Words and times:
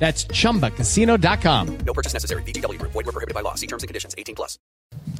That's 0.00 0.24
chumbacasino.com. 0.24 1.78
No 1.86 1.92
purchase 1.92 2.14
necessary. 2.14 2.42
VGW 2.42 2.78
Group. 2.78 2.92
Void 2.92 3.06
were 3.06 3.12
prohibited 3.12 3.34
by 3.34 3.42
law. 3.42 3.54
See 3.54 3.66
terms 3.66 3.82
and 3.82 3.88
conditions. 3.88 4.14
18 4.16 4.34
plus. 4.34 4.58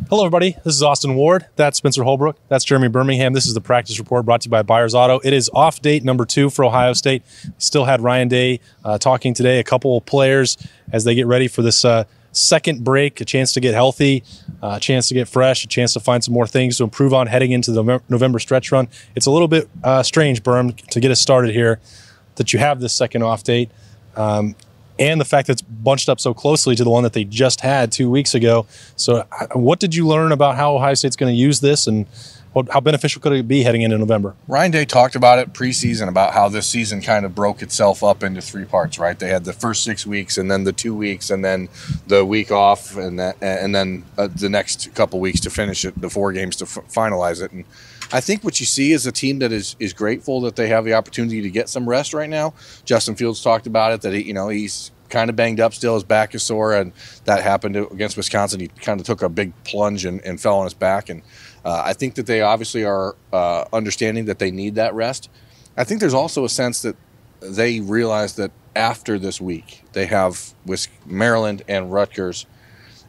Hello, 0.08 0.24
everybody. 0.24 0.56
This 0.64 0.74
is 0.74 0.82
Austin 0.82 1.14
Ward. 1.14 1.46
That's 1.54 1.76
Spencer 1.76 2.02
Holbrook. 2.02 2.36
That's 2.48 2.64
Jeremy 2.64 2.88
Birmingham. 2.88 3.34
This 3.34 3.46
is 3.46 3.54
the 3.54 3.60
practice 3.60 3.98
report 3.98 4.24
brought 4.24 4.40
to 4.40 4.46
you 4.46 4.50
by 4.50 4.62
Byers 4.62 4.94
Auto. 4.94 5.20
It 5.22 5.32
is 5.32 5.50
off 5.54 5.80
date 5.82 6.02
number 6.02 6.24
two 6.24 6.50
for 6.50 6.64
Ohio 6.64 6.94
State. 6.94 7.22
Still 7.58 7.84
had 7.84 8.00
Ryan 8.00 8.28
Day 8.28 8.60
uh, 8.84 8.98
talking 8.98 9.34
today. 9.34 9.60
A 9.60 9.64
couple 9.64 9.96
of 9.98 10.06
players 10.06 10.56
as 10.90 11.04
they 11.04 11.14
get 11.14 11.26
ready 11.26 11.46
for 11.46 11.62
this 11.62 11.84
uh, 11.84 12.04
second 12.32 12.82
break, 12.82 13.20
a 13.20 13.24
chance 13.24 13.52
to 13.52 13.60
get 13.60 13.74
healthy, 13.74 14.24
uh, 14.62 14.74
a 14.76 14.80
chance 14.80 15.08
to 15.08 15.14
get 15.14 15.28
fresh, 15.28 15.62
a 15.62 15.68
chance 15.68 15.92
to 15.92 16.00
find 16.00 16.24
some 16.24 16.32
more 16.32 16.46
things 16.46 16.78
to 16.78 16.84
improve 16.84 17.12
on 17.12 17.26
heading 17.26 17.52
into 17.52 17.70
the 17.70 18.00
November 18.08 18.38
stretch 18.38 18.72
run. 18.72 18.88
It's 19.14 19.26
a 19.26 19.30
little 19.30 19.48
bit 19.48 19.68
uh, 19.84 20.02
strange, 20.02 20.42
Birm, 20.42 20.74
to 20.88 21.00
get 21.00 21.10
us 21.10 21.20
started 21.20 21.52
here 21.52 21.80
that 22.36 22.54
you 22.54 22.58
have 22.58 22.80
this 22.80 22.94
second 22.94 23.22
off 23.22 23.44
date. 23.44 23.70
Um, 24.16 24.56
and 25.00 25.20
the 25.20 25.24
fact 25.24 25.46
that 25.46 25.54
it's 25.54 25.62
bunched 25.62 26.08
up 26.08 26.20
so 26.20 26.34
closely 26.34 26.76
to 26.76 26.84
the 26.84 26.90
one 26.90 27.02
that 27.02 27.14
they 27.14 27.24
just 27.24 27.62
had 27.62 27.90
two 27.90 28.10
weeks 28.10 28.34
ago. 28.34 28.66
So, 28.94 29.26
what 29.54 29.80
did 29.80 29.94
you 29.94 30.06
learn 30.06 30.30
about 30.30 30.56
how 30.56 30.76
Ohio 30.76 30.94
State's 30.94 31.16
going 31.16 31.32
to 31.32 31.36
use 31.36 31.60
this, 31.60 31.86
and 31.86 32.06
how 32.70 32.80
beneficial 32.80 33.22
could 33.22 33.32
it 33.32 33.48
be 33.48 33.62
heading 33.62 33.82
into 33.82 33.96
November? 33.96 34.34
Ryan 34.48 34.70
Day 34.72 34.84
talked 34.84 35.14
about 35.14 35.38
it 35.38 35.52
preseason 35.52 36.08
about 36.08 36.34
how 36.34 36.48
this 36.48 36.66
season 36.66 37.00
kind 37.00 37.24
of 37.24 37.34
broke 37.34 37.62
itself 37.62 38.02
up 38.02 38.22
into 38.22 38.42
three 38.42 38.64
parts. 38.64 38.98
Right, 38.98 39.18
they 39.18 39.28
had 39.28 39.44
the 39.44 39.52
first 39.54 39.84
six 39.84 40.06
weeks, 40.06 40.36
and 40.36 40.50
then 40.50 40.64
the 40.64 40.72
two 40.72 40.94
weeks, 40.94 41.30
and 41.30 41.44
then 41.44 41.68
the 42.06 42.24
week 42.24 42.52
off, 42.52 42.96
and 42.96 43.18
that, 43.18 43.36
and 43.40 43.74
then 43.74 44.04
uh, 44.18 44.28
the 44.28 44.50
next 44.50 44.94
couple 44.94 45.18
weeks 45.18 45.40
to 45.40 45.50
finish 45.50 45.84
it, 45.84 45.98
the 46.00 46.10
four 46.10 46.32
games 46.32 46.56
to 46.56 46.64
f- 46.64 46.84
finalize 46.92 47.42
it, 47.42 47.50
and. 47.52 47.64
I 48.12 48.20
think 48.20 48.42
what 48.42 48.58
you 48.58 48.66
see 48.66 48.92
is 48.92 49.06
a 49.06 49.12
team 49.12 49.38
that 49.38 49.52
is 49.52 49.76
is 49.78 49.92
grateful 49.92 50.40
that 50.42 50.56
they 50.56 50.68
have 50.68 50.84
the 50.84 50.94
opportunity 50.94 51.42
to 51.42 51.50
get 51.50 51.68
some 51.68 51.88
rest 51.88 52.12
right 52.12 52.28
now. 52.28 52.54
Justin 52.84 53.14
Fields 53.14 53.42
talked 53.42 53.66
about 53.66 53.92
it 53.92 54.02
that 54.02 54.12
he, 54.12 54.22
you 54.22 54.34
know 54.34 54.48
he's 54.48 54.90
kind 55.10 55.28
of 55.28 55.36
banged 55.36 55.60
up 55.60 55.74
still. 55.74 55.94
His 55.94 56.04
back 56.04 56.34
is 56.34 56.42
sore, 56.42 56.74
and 56.74 56.92
that 57.24 57.42
happened 57.42 57.76
against 57.76 58.16
Wisconsin. 58.16 58.60
He 58.60 58.68
kind 58.68 59.00
of 59.00 59.06
took 59.06 59.22
a 59.22 59.28
big 59.28 59.52
plunge 59.64 60.04
and, 60.04 60.20
and 60.24 60.40
fell 60.40 60.58
on 60.58 60.64
his 60.64 60.74
back. 60.74 61.08
And 61.08 61.22
uh, 61.64 61.82
I 61.84 61.92
think 61.92 62.14
that 62.14 62.26
they 62.26 62.40
obviously 62.40 62.84
are 62.84 63.16
uh, 63.32 63.64
understanding 63.72 64.24
that 64.26 64.38
they 64.38 64.50
need 64.50 64.76
that 64.76 64.94
rest. 64.94 65.28
I 65.76 65.84
think 65.84 66.00
there's 66.00 66.14
also 66.14 66.44
a 66.44 66.48
sense 66.48 66.82
that 66.82 66.96
they 67.40 67.80
realize 67.80 68.36
that 68.36 68.52
after 68.76 69.18
this 69.18 69.40
week, 69.40 69.84
they 69.92 70.06
have 70.06 70.54
Maryland 71.06 71.62
and 71.68 71.92
Rutgers, 71.92 72.46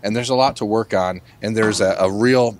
and 0.04 0.16
there's 0.16 0.30
a 0.30 0.36
lot 0.36 0.56
to 0.58 0.66
work 0.66 0.94
on. 0.94 1.22
And 1.42 1.56
there's 1.56 1.82
a, 1.82 1.96
a 2.00 2.12
real 2.12 2.58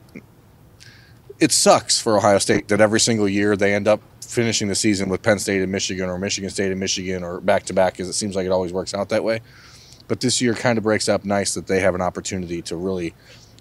it 1.42 1.52
sucks 1.52 2.00
for 2.00 2.16
Ohio 2.16 2.38
State 2.38 2.68
that 2.70 2.80
every 2.80 3.00
single 3.00 3.28
year 3.28 3.58
they 3.58 3.74
end 3.74 3.88
up 3.88 4.00
finishing 4.22 4.68
the 4.68 4.76
season 4.76 5.10
with 5.10 5.24
Penn 5.24 5.40
State 5.40 5.62
and 5.62 5.72
Michigan 5.72 6.08
or 6.08 6.18
Michigan 6.18 6.50
State 6.50 6.72
and 6.72 6.80
Michigan 6.80 7.24
or 7.24 7.42
back 7.42 7.64
to 7.64 7.74
back, 7.74 7.94
because 7.94 8.08
it 8.08 8.14
seems 8.14 8.36
like 8.36 8.46
it 8.46 8.52
always 8.52 8.72
works 8.72 8.94
out 8.94 9.10
that 9.10 9.24
way. 9.24 9.42
But 10.08 10.22
this 10.22 10.42
year 10.42 10.54
kind 10.54 10.78
of 10.78 10.84
breaks 10.84 11.10
up 11.10 11.26
nice 11.26 11.56
that 11.56 11.68
they 11.68 11.80
have 11.80 11.96
an 11.96 12.02
opportunity 12.02 12.62
to 12.64 12.76
really. 12.78 13.14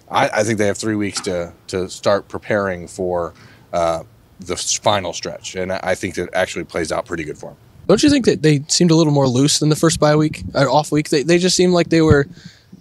I, 0.09 0.29
I 0.29 0.43
think 0.43 0.59
they 0.59 0.67
have 0.67 0.77
three 0.77 0.95
weeks 0.95 1.19
to 1.21 1.53
to 1.67 1.89
start 1.89 2.27
preparing 2.27 2.87
for 2.87 3.33
uh, 3.73 4.03
the 4.39 4.55
final 4.55 5.11
stretch, 5.11 5.55
and 5.55 5.71
I 5.71 5.95
think 5.95 6.15
that 6.15 6.33
actually 6.33 6.65
plays 6.65 6.91
out 6.91 7.05
pretty 7.05 7.23
good 7.23 7.37
for 7.37 7.49
them. 7.51 7.57
Don't 7.87 8.03
you 8.03 8.09
think 8.09 8.25
that 8.25 8.43
they 8.43 8.63
seemed 8.67 8.91
a 8.91 8.95
little 8.95 9.13
more 9.13 9.27
loose 9.27 9.59
than 9.59 9.69
the 9.69 9.75
first 9.75 9.99
bye 9.99 10.15
week 10.15 10.43
or 10.53 10.69
off 10.69 10.91
week? 10.91 11.09
They 11.09 11.23
they 11.23 11.39
just 11.39 11.55
seemed 11.55 11.73
like 11.73 11.89
they 11.89 12.01
were, 12.01 12.27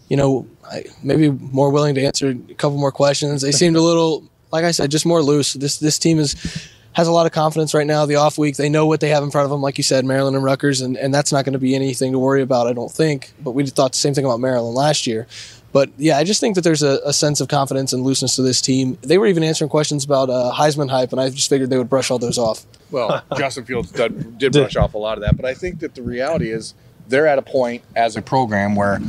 you 0.09 0.17
know, 0.17 0.47
maybe 1.03 1.31
more 1.31 1.71
willing 1.71 1.95
to 1.95 2.05
answer 2.05 2.29
a 2.29 2.55
couple 2.55 2.79
more 2.79 2.93
questions. 2.93 3.41
They 3.43 3.53
seemed 3.53 3.77
a 3.77 3.83
little 3.83 4.30
like 4.53 4.65
I 4.65 4.71
said, 4.71 4.91
just 4.91 5.07
more 5.07 5.23
loose. 5.23 5.55
This 5.55 5.79
this 5.79 5.99
team 5.99 6.19
is 6.19 6.35
has 6.93 7.07
a 7.07 7.13
lot 7.13 7.27
of 7.27 7.33
confidence 7.33 7.73
right 7.73 7.87
now. 7.87 8.07
The 8.07 8.17
off 8.17 8.37
week, 8.37 8.57
they 8.57 8.69
know 8.69 8.87
what 8.87 9.01
they 9.01 9.11
have 9.11 9.23
in 9.23 9.31
front 9.31 9.45
of 9.45 9.51
them, 9.51 9.63
like 9.63 9.79
you 9.79 9.85
said, 9.85 10.05
Maryland 10.05 10.35
and 10.35 10.45
Rutgers, 10.45 10.81
and, 10.81 10.97
and 10.97 11.15
that's 11.15 11.33
not 11.33 11.45
going 11.45 11.53
to 11.53 11.59
be 11.59 11.75
anything 11.75 12.13
to 12.13 12.19
worry 12.19 12.43
about, 12.43 12.67
I 12.67 12.73
don't 12.73 12.91
think. 12.91 13.33
But 13.41 13.53
we 13.53 13.65
thought 13.67 13.93
the 13.93 13.99
same 13.99 14.15
thing 14.15 14.25
about 14.25 14.41
Maryland 14.41 14.75
last 14.75 15.07
year. 15.07 15.27
But 15.73 15.91
yeah, 15.97 16.19
I 16.19 16.25
just 16.25 16.41
think 16.41 16.57
that 16.57 16.63
there's 16.63 16.83
a, 16.83 17.01
a 17.05 17.13
sense 17.13 17.41
of 17.41 17.47
confidence 17.47 17.93
and 17.93 18.03
looseness 18.03 18.35
to 18.37 18.43
this 18.43 18.61
team. 18.61 18.99
They 19.03 19.19
were 19.19 19.27
even 19.27 19.45
answering 19.45 19.71
questions 19.71 20.05
about 20.05 20.29
uh, 20.29 20.53
Heisman 20.53 20.91
hype, 20.91 21.13
and 21.13 21.21
I 21.21 21.31
just 21.31 21.49
figured 21.49 21.71
they 21.71 21.79
would 21.79 21.89
brush 21.89 22.11
all 22.11 22.19
those 22.19 22.39
off. 22.39 22.67
Well, 22.91 23.23
Justin 23.39 23.65
Fields 23.65 23.93
did, 23.93 24.39
did 24.39 24.53
brush 24.53 24.75
off 24.75 24.95
a 24.95 24.99
lot 24.99 25.17
of 25.17 25.23
that, 25.23 25.37
but 25.37 25.45
I 25.45 25.55
think 25.55 25.79
that 25.81 25.95
the 25.95 26.03
reality 26.03 26.51
is 26.51 26.75
they're 27.07 27.29
at 27.29 27.39
a 27.39 27.43
point 27.43 27.85
as 27.95 28.17
a 28.17 28.23
program 28.23 28.75
where, 28.75 29.01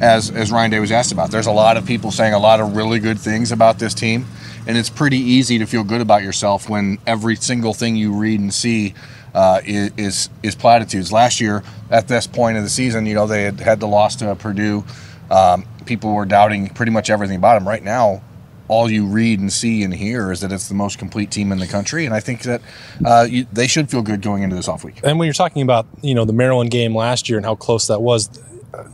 as 0.00 0.30
as 0.30 0.52
Ryan 0.52 0.70
Day 0.70 0.78
was 0.78 0.92
asked 0.92 1.10
about, 1.10 1.32
there's 1.32 1.46
a 1.46 1.52
lot 1.52 1.76
of 1.76 1.86
people 1.86 2.12
saying 2.12 2.34
a 2.34 2.38
lot 2.38 2.60
of 2.60 2.76
really 2.76 3.00
good 3.00 3.18
things 3.18 3.50
about 3.50 3.80
this 3.80 3.94
team 3.94 4.26
and 4.66 4.76
it's 4.76 4.90
pretty 4.90 5.18
easy 5.18 5.58
to 5.58 5.66
feel 5.66 5.84
good 5.84 6.00
about 6.00 6.22
yourself 6.22 6.68
when 6.68 6.98
every 7.06 7.36
single 7.36 7.72
thing 7.72 7.96
you 7.96 8.12
read 8.12 8.40
and 8.40 8.52
see 8.52 8.94
uh, 9.34 9.60
is, 9.64 10.30
is 10.42 10.54
platitudes. 10.54 11.12
Last 11.12 11.40
year, 11.40 11.62
at 11.90 12.08
this 12.08 12.26
point 12.26 12.56
of 12.56 12.62
the 12.62 12.70
season, 12.70 13.06
you 13.06 13.14
know 13.14 13.26
they 13.26 13.42
had 13.42 13.60
had 13.60 13.80
the 13.80 13.86
loss 13.86 14.16
to 14.16 14.34
Purdue. 14.34 14.84
Um, 15.30 15.66
people 15.84 16.14
were 16.14 16.24
doubting 16.24 16.68
pretty 16.68 16.92
much 16.92 17.10
everything 17.10 17.36
about 17.36 17.58
them. 17.58 17.68
Right 17.68 17.82
now, 17.82 18.22
all 18.68 18.90
you 18.90 19.06
read 19.06 19.38
and 19.38 19.52
see 19.52 19.82
and 19.82 19.94
hear 19.94 20.32
is 20.32 20.40
that 20.40 20.52
it's 20.52 20.68
the 20.68 20.74
most 20.74 20.98
complete 20.98 21.30
team 21.30 21.52
in 21.52 21.58
the 21.58 21.66
country, 21.66 22.04
and 22.06 22.14
I 22.14 22.20
think 22.20 22.42
that 22.42 22.62
uh, 23.04 23.26
you, 23.28 23.46
they 23.52 23.66
should 23.66 23.90
feel 23.90 24.02
good 24.02 24.22
going 24.22 24.42
into 24.42 24.56
this 24.56 24.68
off 24.68 24.84
week. 24.84 25.00
And 25.04 25.18
when 25.18 25.26
you're 25.26 25.34
talking 25.34 25.62
about 25.62 25.86
you 26.02 26.14
know 26.14 26.24
the 26.24 26.32
Maryland 26.32 26.70
game 26.70 26.96
last 26.96 27.28
year 27.28 27.38
and 27.38 27.46
how 27.46 27.54
close 27.54 27.86
that 27.88 28.00
was, 28.00 28.30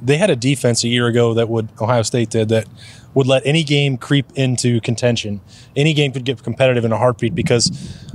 they 0.03 0.17
had 0.19 0.31
a 0.31 0.37
defense 0.37 0.85
a 0.85 0.89
year 0.89 1.07
ago 1.07 1.35
that 1.35 1.49
would 1.49 1.69
Ohio 1.81 2.03
State 2.03 2.31
did 2.31 2.49
that 2.49 2.67
would 3.15 3.27
let 3.27 3.43
any 3.47 3.63
game 3.63 3.97
creep 3.97 4.27
into 4.35 4.81
contention. 4.81 5.41
Any 5.77 5.95
game 5.95 6.13
could 6.13 6.25
get 6.25 6.43
competitive 6.43 6.85
in 6.85 6.93
a 6.93 6.99
heartbeat 6.99 7.35
because 7.35 7.71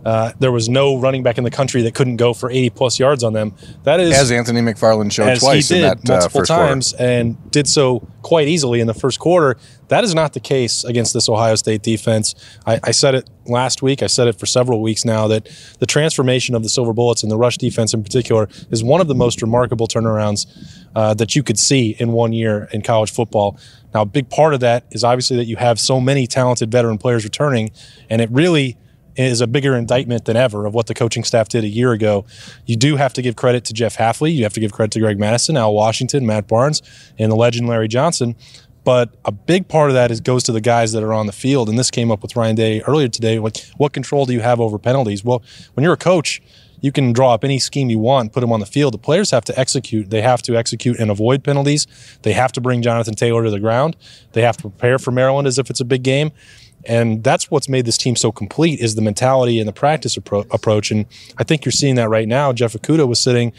uh, 0.06 0.32
there 0.40 0.52
was 0.52 0.70
no 0.70 0.98
running 0.98 1.24
back 1.24 1.38
in 1.38 1.44
the 1.44 1.52
country 1.52 1.82
that 1.84 1.94
couldn't 1.94 2.18
go 2.18 2.34
for 2.34 2.50
80 2.50 2.70
plus 2.72 3.00
yards 3.00 3.24
on 3.24 3.34
them. 3.34 3.54
That 3.84 4.00
is 4.00 4.16
as 4.16 4.32
Anthony 4.32 4.62
McFarland 4.62 5.12
showed 5.12 5.38
twice 5.40 5.70
in 5.72 5.82
that 5.82 5.98
uh, 6.10 6.14
multiple 6.14 6.42
uh, 6.42 6.46
times 6.46 6.92
quarter. 6.92 7.04
and 7.04 7.52
did 7.52 7.68
so 7.68 8.08
quite 8.22 8.48
easily 8.48 8.80
in 8.80 8.88
the 8.88 8.94
first 8.94 9.20
quarter. 9.20 9.58
That 9.90 10.04
is 10.04 10.14
not 10.14 10.34
the 10.34 10.40
case 10.40 10.84
against 10.84 11.14
this 11.14 11.30
Ohio 11.30 11.56
State 11.56 11.82
defense. 11.82 12.36
I, 12.66 12.80
I 12.84 12.92
said 12.92 13.16
it 13.16 13.30
last 13.46 13.82
week. 13.82 14.04
I 14.04 14.08
said 14.08 14.28
it 14.28 14.38
for 14.38 14.46
several 14.46 14.82
weeks 14.82 15.06
now 15.06 15.28
that 15.28 15.50
the 15.80 15.86
transformation 15.86 16.56
of 16.56 16.64
the 16.64 16.70
Silver 16.70 16.94
Bullets 16.94 17.24
and 17.24 17.32
the 17.32 17.38
rush 17.38 17.58
defense 17.58 17.94
in 17.94 18.04
particular 18.04 18.50
is 18.70 18.84
one 18.84 19.02
of 19.02 19.08
the 19.08 19.16
most 19.16 19.42
remarkable 19.42 19.88
turnarounds 19.88 20.46
uh, 20.96 21.14
that 21.14 21.36
you 21.36 21.44
could 21.44 21.60
see 21.60 21.96
in 22.00 22.12
one 22.12 22.34
year 22.34 22.68
in 22.72 22.82
college 22.82 23.12
football. 23.12 23.58
Now, 23.94 24.02
a 24.02 24.06
big 24.06 24.30
part 24.30 24.54
of 24.54 24.60
that 24.60 24.86
is 24.92 25.04
obviously 25.04 25.38
that 25.38 25.46
you 25.46 25.56
have 25.56 25.80
so 25.80 26.00
many 26.00 26.28
talented 26.28 26.72
veteran 26.72 26.98
players 26.98 27.24
returning, 27.24 27.72
and 28.10 28.22
it 28.22 28.30
really 28.32 28.78
is 29.16 29.42
a 29.42 29.48
bigger 29.48 29.76
indictment 29.76 30.26
than 30.26 30.38
ever 30.38 30.68
of 30.68 30.76
what 30.76 30.86
the 30.86 30.94
coaching 30.94 31.24
staff 31.24 31.48
did 31.50 31.64
a 31.64 31.68
year 31.68 31.92
ago. 31.92 32.24
You 32.68 32.76
do 32.76 32.98
have 32.98 33.14
to 33.14 33.24
give 33.24 33.36
credit 33.36 33.66
to 33.66 33.74
Jeff 33.74 33.98
Hafley. 33.98 34.36
You 34.36 34.44
have 34.44 34.54
to 34.54 34.60
give 34.60 34.72
credit 34.72 34.92
to 34.92 35.00
Greg 35.00 35.18
Mattison, 35.18 35.58
Al 35.58 35.74
Washington, 35.74 36.24
Matt 36.26 36.48
Barnes, 36.48 36.84
and 37.18 37.32
the 37.32 37.36
legend 37.36 37.68
Larry 37.68 37.88
Johnson. 37.88 38.36
But 38.84 39.16
a 39.26 39.32
big 39.32 39.68
part 39.68 39.90
of 39.90 39.96
that 39.96 40.12
is 40.12 40.22
goes 40.22 40.44
to 40.44 40.52
the 40.52 40.62
guys 40.62 40.92
that 40.92 41.02
are 41.02 41.14
on 41.14 41.26
the 41.26 41.32
field. 41.34 41.68
And 41.68 41.80
this 41.80 41.90
came 41.90 42.12
up 42.12 42.22
with 42.22 42.36
Ryan 42.36 42.56
Day 42.56 42.82
earlier 42.82 43.08
today. 43.08 43.40
What 43.40 43.92
control 43.92 44.26
do 44.28 44.34
you 44.34 44.42
have 44.42 44.62
over 44.62 44.78
penalties? 44.78 45.24
Well, 45.24 45.42
when 45.74 45.84
you're 45.84 45.94
a 45.94 45.98
coach, 45.98 46.42
you 46.80 46.92
can 46.92 47.14
draw 47.14 47.34
up 47.34 47.44
any 47.44 47.60
scheme 47.60 47.90
you 47.90 48.00
want, 48.00 48.34
put 48.34 48.42
them 48.42 48.52
on 48.52 48.60
the 48.60 48.66
field. 48.66 48.94
The 48.94 49.00
players 49.00 49.32
have 49.32 49.46
to 49.46 49.60
execute. 49.60 50.10
They 50.10 50.22
have 50.22 50.42
to 50.44 50.56
execute 50.56 51.00
and 51.00 51.10
avoid 51.10 51.44
penalties. 51.44 51.88
They 52.22 52.34
have 52.34 52.52
to 52.54 52.62
bring 52.62 52.82
Jonathan 52.82 53.16
Taylor 53.16 53.44
to 53.44 53.52
the 53.52 53.60
ground. 53.60 53.96
They 54.34 54.42
have 54.42 54.58
to 54.58 54.64
prepare 54.64 55.00
for 55.00 55.12
Maryland 55.12 55.48
as 55.48 55.58
if 55.58 55.70
it's 55.70 55.80
a 55.80 55.86
big 55.86 56.04
game. 56.04 56.32
And 56.86 57.24
that's 57.24 57.52
what's 57.52 57.68
made 57.68 57.86
this 57.86 57.98
team 57.98 58.16
so 58.16 58.32
complete 58.32 58.80
is 58.80 58.96
the 58.96 59.02
mentality 59.02 59.60
and 59.60 59.68
the 59.68 59.74
practice 59.74 60.16
appro- 60.16 60.48
approach. 60.54 60.92
And 60.92 61.06
I 61.38 61.44
think 61.44 61.66
you're 61.66 61.72
seeing 61.72 61.96
that 61.96 62.08
right 62.08 62.28
now. 62.28 62.54
Jeff 62.54 62.74
Okudah 62.74 63.08
was 63.08 63.20
sitting 63.20 63.52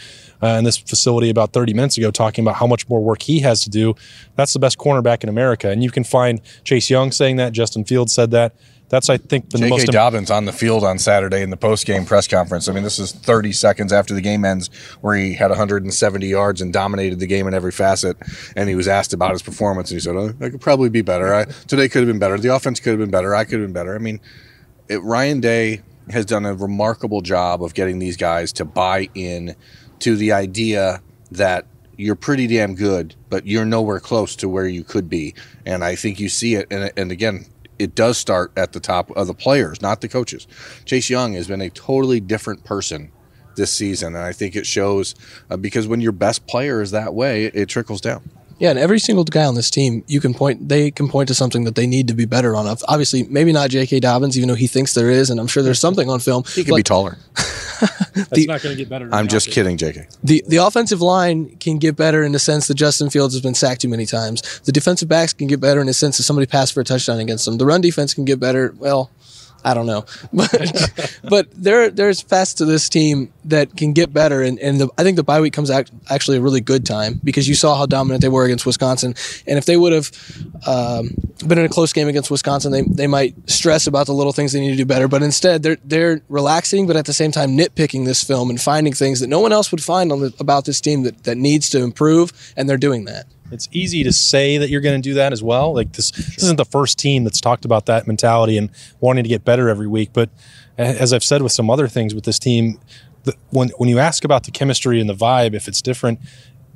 uh, 0.42 0.46
in 0.46 0.64
this 0.64 0.78
facility 0.78 1.28
about 1.28 1.52
30 1.52 1.74
minutes 1.74 1.98
ago 1.98 2.10
talking 2.10 2.44
about 2.44 2.56
how 2.56 2.66
much 2.66 2.88
more 2.88 3.02
work 3.02 3.22
he 3.22 3.40
has 3.40 3.60
to 3.64 3.70
do. 3.70 3.94
That's 4.36 4.52
the 4.52 4.58
best 4.58 4.78
cornerback 4.78 5.22
in 5.22 5.28
America. 5.28 5.68
And 5.68 5.82
you 5.82 5.90
can 5.90 6.04
find 6.04 6.40
Chase 6.64 6.88
Young 6.88 7.12
saying 7.12 7.36
that. 7.36 7.52
Justin 7.52 7.84
Fields 7.84 8.12
said 8.12 8.30
that. 8.30 8.54
That's 8.88 9.10
I 9.10 9.18
think 9.18 9.50
the 9.50 9.58
J.K. 9.58 9.70
most. 9.70 9.86
Dobbins 9.88 10.30
on 10.30 10.46
the 10.46 10.52
field 10.52 10.82
on 10.82 10.98
Saturday 10.98 11.42
in 11.42 11.50
the 11.50 11.56
post 11.56 11.86
game 11.86 12.06
press 12.06 12.26
conference. 12.26 12.68
I 12.68 12.72
mean, 12.72 12.84
this 12.84 12.98
is 12.98 13.12
30 13.12 13.52
seconds 13.52 13.92
after 13.92 14.14
the 14.14 14.20
game 14.20 14.44
ends, 14.44 14.68
where 15.02 15.16
he 15.16 15.34
had 15.34 15.50
170 15.50 16.26
yards 16.26 16.60
and 16.62 16.72
dominated 16.72 17.20
the 17.20 17.26
game 17.26 17.46
in 17.46 17.54
every 17.54 17.72
facet. 17.72 18.16
And 18.56 18.68
he 18.68 18.74
was 18.74 18.88
asked 18.88 19.12
about 19.12 19.32
his 19.32 19.42
performance, 19.42 19.90
and 19.90 19.96
he 19.96 20.00
said, 20.00 20.16
oh, 20.16 20.32
"I 20.40 20.48
could 20.48 20.60
probably 20.60 20.88
be 20.88 21.02
better. 21.02 21.34
I, 21.34 21.44
today 21.44 21.88
could 21.88 22.00
have 22.00 22.08
been 22.08 22.18
better. 22.18 22.38
The 22.38 22.54
offense 22.54 22.80
could 22.80 22.90
have 22.90 22.98
been 22.98 23.10
better. 23.10 23.34
I 23.34 23.44
could 23.44 23.60
have 23.60 23.68
been 23.68 23.74
better." 23.74 23.94
I 23.94 23.98
mean, 23.98 24.20
it, 24.88 25.02
Ryan 25.02 25.40
Day 25.40 25.82
has 26.10 26.24
done 26.24 26.46
a 26.46 26.54
remarkable 26.54 27.20
job 27.20 27.62
of 27.62 27.74
getting 27.74 27.98
these 27.98 28.16
guys 28.16 28.52
to 28.54 28.64
buy 28.64 29.10
in 29.14 29.54
to 30.00 30.16
the 30.16 30.32
idea 30.32 31.02
that 31.30 31.66
you're 31.98 32.14
pretty 32.14 32.46
damn 32.46 32.74
good, 32.74 33.14
but 33.28 33.46
you're 33.46 33.64
nowhere 33.64 34.00
close 34.00 34.36
to 34.36 34.48
where 34.48 34.66
you 34.66 34.84
could 34.84 35.10
be. 35.10 35.34
And 35.66 35.84
I 35.84 35.96
think 35.96 36.20
you 36.20 36.28
see 36.28 36.54
it. 36.54 36.68
And, 36.70 36.90
and 36.96 37.10
again, 37.10 37.44
it 37.78 37.94
does 37.94 38.18
start 38.18 38.52
at 38.56 38.72
the 38.72 38.80
top 38.80 39.10
of 39.12 39.26
the 39.26 39.34
players, 39.34 39.80
not 39.80 40.00
the 40.00 40.08
coaches. 40.08 40.46
Chase 40.84 41.10
Young 41.10 41.34
has 41.34 41.48
been 41.48 41.60
a 41.60 41.70
totally 41.70 42.20
different 42.20 42.64
person 42.64 43.12
this 43.58 43.72
season. 43.72 44.16
And 44.16 44.24
I 44.24 44.32
think 44.32 44.56
it 44.56 44.66
shows 44.66 45.14
uh, 45.50 45.58
because 45.58 45.86
when 45.86 46.00
your 46.00 46.12
best 46.12 46.46
player 46.46 46.80
is 46.80 46.92
that 46.92 47.12
way, 47.12 47.44
it, 47.44 47.54
it 47.54 47.68
trickles 47.68 48.00
down. 48.00 48.30
Yeah, 48.58 48.70
and 48.70 48.78
every 48.78 48.98
single 48.98 49.22
guy 49.24 49.44
on 49.44 49.54
this 49.54 49.70
team, 49.70 50.02
you 50.08 50.20
can 50.20 50.34
point. 50.34 50.68
They 50.68 50.90
can 50.90 51.08
point 51.08 51.28
to 51.28 51.34
something 51.34 51.62
that 51.62 51.76
they 51.76 51.86
need 51.86 52.08
to 52.08 52.14
be 52.14 52.24
better 52.24 52.56
on. 52.56 52.66
Obviously, 52.88 53.22
maybe 53.24 53.52
not 53.52 53.70
J.K. 53.70 54.00
Dobbins, 54.00 54.36
even 54.36 54.48
though 54.48 54.56
he 54.56 54.66
thinks 54.66 54.94
there 54.94 55.10
is, 55.10 55.30
and 55.30 55.38
I'm 55.38 55.46
sure 55.46 55.62
there's 55.62 55.78
something 55.78 56.10
on 56.10 56.18
film. 56.18 56.42
He 56.54 56.64
could 56.64 56.74
be 56.74 56.82
taller. 56.82 57.18
That's 58.14 58.30
The- 58.30 58.46
not 58.46 58.62
going 58.62 58.76
to 58.76 58.82
get 58.82 58.88
better. 58.88 59.08
I'm 59.12 59.28
just 59.28 59.50
kidding, 59.50 59.76
JK. 59.76 60.16
The 60.24 60.42
the 60.48 60.56
offensive 60.56 61.00
line 61.00 61.56
can 61.58 61.78
get 61.78 61.96
better 61.96 62.22
in 62.22 62.32
the 62.32 62.38
sense 62.38 62.66
that 62.68 62.74
Justin 62.74 63.10
Fields 63.10 63.34
has 63.34 63.42
been 63.42 63.54
sacked 63.54 63.80
too 63.82 63.88
many 63.88 64.06
times. 64.06 64.60
The 64.64 64.72
defensive 64.72 65.08
backs 65.08 65.32
can 65.32 65.46
get 65.46 65.60
better 65.60 65.80
in 65.80 65.86
the 65.86 65.94
sense 65.94 66.16
that 66.16 66.24
somebody 66.24 66.46
passed 66.46 66.72
for 66.74 66.80
a 66.80 66.84
touchdown 66.84 67.20
against 67.20 67.44
them. 67.44 67.58
The 67.58 67.66
run 67.66 67.80
defense 67.80 68.14
can 68.14 68.24
get 68.24 68.40
better. 68.40 68.74
Well, 68.78 69.10
I 69.64 69.74
don't 69.74 69.86
know, 69.86 70.04
but 70.32 71.20
but 71.24 71.48
there 71.52 71.90
there's 71.90 72.20
fast 72.20 72.58
to 72.58 72.64
this 72.64 72.88
team 72.88 73.32
that 73.46 73.76
can 73.76 73.92
get 73.92 74.12
better, 74.12 74.42
and 74.42 74.58
and 74.60 74.80
the, 74.80 74.88
I 74.96 75.02
think 75.02 75.16
the 75.16 75.24
bye 75.24 75.40
week 75.40 75.52
comes 75.52 75.70
out 75.70 75.90
actually 76.08 76.36
a 76.36 76.40
really 76.40 76.60
good 76.60 76.86
time 76.86 77.20
because 77.24 77.48
you 77.48 77.54
saw 77.54 77.76
how 77.76 77.86
dominant 77.86 78.22
they 78.22 78.28
were 78.28 78.44
against 78.44 78.66
Wisconsin, 78.66 79.14
and 79.46 79.58
if 79.58 79.64
they 79.64 79.76
would 79.76 79.92
have 79.92 80.10
um, 80.66 81.10
been 81.46 81.58
in 81.58 81.64
a 81.64 81.68
close 81.68 81.92
game 81.92 82.08
against 82.08 82.30
Wisconsin, 82.30 82.72
they 82.72 82.82
they 82.82 83.06
might 83.06 83.34
stress 83.50 83.86
about 83.86 84.06
the 84.06 84.14
little 84.14 84.32
things 84.32 84.52
they 84.52 84.60
need 84.60 84.70
to 84.70 84.76
do 84.76 84.86
better, 84.86 85.08
but 85.08 85.22
instead 85.22 85.62
they're 85.62 85.78
they're 85.84 86.20
relaxing, 86.28 86.86
but 86.86 86.96
at 86.96 87.06
the 87.06 87.12
same 87.12 87.32
time 87.32 87.56
nitpicking 87.56 88.04
this 88.04 88.22
film 88.22 88.50
and 88.50 88.60
finding 88.60 88.92
things 88.92 89.20
that 89.20 89.28
no 89.28 89.40
one 89.40 89.52
else 89.52 89.70
would 89.72 89.82
find 89.82 90.10
the, 90.10 90.32
about 90.38 90.64
this 90.64 90.80
team 90.80 91.02
that 91.02 91.24
that 91.24 91.36
needs 91.36 91.68
to 91.70 91.82
improve, 91.82 92.32
and 92.56 92.68
they're 92.68 92.76
doing 92.76 93.06
that. 93.06 93.26
It's 93.50 93.68
easy 93.72 94.04
to 94.04 94.12
say 94.12 94.58
that 94.58 94.68
you're 94.68 94.80
going 94.80 95.00
to 95.00 95.08
do 95.08 95.14
that 95.14 95.32
as 95.32 95.42
well. 95.42 95.74
Like 95.74 95.92
this, 95.92 96.10
this 96.10 96.42
isn't 96.42 96.56
the 96.56 96.64
first 96.64 96.98
team 96.98 97.24
that's 97.24 97.40
talked 97.40 97.64
about 97.64 97.86
that 97.86 98.06
mentality 98.06 98.58
and 98.58 98.70
wanting 99.00 99.24
to 99.24 99.28
get 99.28 99.44
better 99.44 99.68
every 99.68 99.86
week. 99.86 100.10
But 100.12 100.30
as 100.76 101.12
I've 101.12 101.24
said 101.24 101.42
with 101.42 101.52
some 101.52 101.70
other 101.70 101.88
things 101.88 102.14
with 102.14 102.24
this 102.24 102.38
team, 102.38 102.80
the, 103.24 103.34
when 103.50 103.70
when 103.78 103.88
you 103.88 103.98
ask 103.98 104.24
about 104.24 104.44
the 104.44 104.50
chemistry 104.50 105.00
and 105.00 105.08
the 105.08 105.14
vibe, 105.14 105.54
if 105.54 105.66
it's 105.66 105.82
different, 105.82 106.20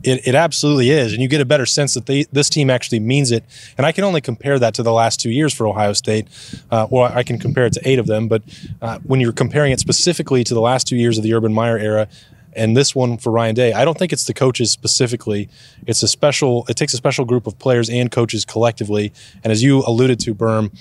it, 0.02 0.26
it 0.26 0.34
absolutely 0.34 0.90
is, 0.90 1.12
and 1.12 1.22
you 1.22 1.28
get 1.28 1.40
a 1.40 1.44
better 1.44 1.66
sense 1.66 1.94
that 1.94 2.06
they, 2.06 2.24
this 2.32 2.50
team 2.50 2.70
actually 2.70 3.00
means 3.00 3.30
it. 3.30 3.44
And 3.78 3.86
I 3.86 3.92
can 3.92 4.04
only 4.04 4.20
compare 4.20 4.58
that 4.58 4.74
to 4.74 4.82
the 4.82 4.92
last 4.92 5.20
two 5.20 5.30
years 5.30 5.54
for 5.54 5.66
Ohio 5.66 5.92
State, 5.92 6.26
uh, 6.70 6.88
or 6.90 7.06
I 7.06 7.22
can 7.22 7.38
compare 7.38 7.66
it 7.66 7.72
to 7.74 7.88
eight 7.88 7.98
of 7.98 8.06
them. 8.06 8.28
But 8.28 8.42
uh, 8.80 8.98
when 9.04 9.20
you're 9.20 9.32
comparing 9.32 9.72
it 9.72 9.80
specifically 9.80 10.42
to 10.44 10.54
the 10.54 10.60
last 10.60 10.88
two 10.88 10.96
years 10.96 11.18
of 11.18 11.24
the 11.24 11.32
Urban 11.32 11.52
Meyer 11.52 11.78
era, 11.78 12.08
and 12.54 12.76
this 12.76 12.94
one 12.94 13.18
for 13.18 13.30
Ryan 13.30 13.54
Day, 13.54 13.72
I 13.72 13.84
don't 13.84 13.98
think 13.98 14.12
it's 14.12 14.26
the 14.26 14.34
coaches 14.34 14.70
specifically. 14.70 15.48
It's 15.86 16.02
a 16.02 16.08
special. 16.08 16.66
It 16.68 16.76
takes 16.76 16.94
a 16.94 16.96
special 16.96 17.24
group 17.24 17.46
of 17.46 17.58
players 17.58 17.88
and 17.88 18.10
coaches 18.10 18.44
collectively. 18.44 19.12
And 19.42 19.52
as 19.52 19.62
you 19.62 19.82
alluded 19.86 20.20
to, 20.20 20.34
Birm, 20.34 20.72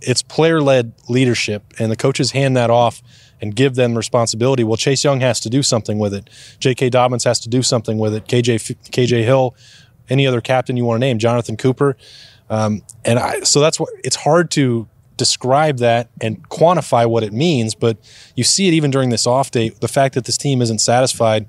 it's 0.00 0.22
player-led 0.22 0.92
leadership, 1.08 1.74
and 1.78 1.92
the 1.92 1.96
coaches 1.96 2.32
hand 2.32 2.56
that 2.56 2.70
off 2.70 3.02
and 3.40 3.54
give 3.54 3.74
them 3.74 3.96
responsibility. 3.96 4.64
Well, 4.64 4.76
Chase 4.76 5.04
Young 5.04 5.20
has 5.20 5.40
to 5.40 5.50
do 5.50 5.62
something 5.62 5.98
with 5.98 6.14
it. 6.14 6.28
J.K. 6.58 6.90
Dobbins 6.90 7.24
has 7.24 7.40
to 7.40 7.48
do 7.48 7.62
something 7.62 7.98
with 7.98 8.14
it. 8.14 8.26
KJ 8.26 8.76
KJ 8.90 9.24
Hill, 9.24 9.54
any 10.08 10.26
other 10.26 10.40
captain 10.40 10.76
you 10.76 10.84
want 10.84 11.00
to 11.00 11.06
name, 11.06 11.18
Jonathan 11.18 11.56
Cooper, 11.56 11.96
um, 12.48 12.82
and 13.04 13.18
I. 13.18 13.40
So 13.40 13.60
that's 13.60 13.78
what 13.78 13.90
it's 14.04 14.16
hard 14.16 14.50
to 14.52 14.88
describe 15.20 15.76
that 15.78 16.08
and 16.18 16.48
quantify 16.48 17.08
what 17.08 17.22
it 17.22 17.32
means. 17.34 17.74
But 17.74 17.98
you 18.34 18.42
see 18.42 18.66
it 18.68 18.72
even 18.72 18.90
during 18.90 19.10
this 19.10 19.26
off 19.26 19.50
day. 19.50 19.68
The 19.68 19.86
fact 19.86 20.14
that 20.14 20.24
this 20.24 20.38
team 20.38 20.62
isn't 20.62 20.80
satisfied, 20.80 21.46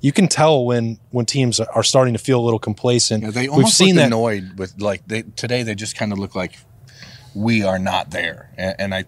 you 0.00 0.10
can 0.10 0.26
tell 0.26 0.64
when 0.66 0.98
when 1.12 1.26
teams 1.26 1.60
are 1.60 1.84
starting 1.84 2.12
to 2.12 2.18
feel 2.18 2.40
a 2.40 2.44
little 2.44 2.58
complacent. 2.58 3.22
Yeah, 3.22 3.30
they 3.30 3.48
We've 3.48 3.68
seen 3.68 3.94
that. 3.96 4.08
annoyed 4.08 4.58
with 4.58 4.80
like 4.80 5.06
they 5.06 5.22
today. 5.22 5.62
They 5.62 5.76
just 5.76 5.96
kind 5.96 6.12
of 6.12 6.18
look 6.18 6.34
like 6.34 6.56
we 7.36 7.62
are 7.62 7.78
not 7.78 8.10
there, 8.10 8.50
and, 8.58 8.74
and 8.78 8.94
I. 8.94 9.04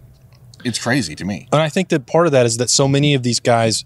It's 0.64 0.78
crazy 0.78 1.14
to 1.16 1.24
me. 1.24 1.48
And 1.52 1.60
I 1.60 1.68
think 1.68 1.88
that 1.88 2.06
part 2.06 2.26
of 2.26 2.32
that 2.32 2.46
is 2.46 2.56
that 2.58 2.70
so 2.70 2.86
many 2.88 3.14
of 3.14 3.22
these 3.24 3.40
guys 3.40 3.84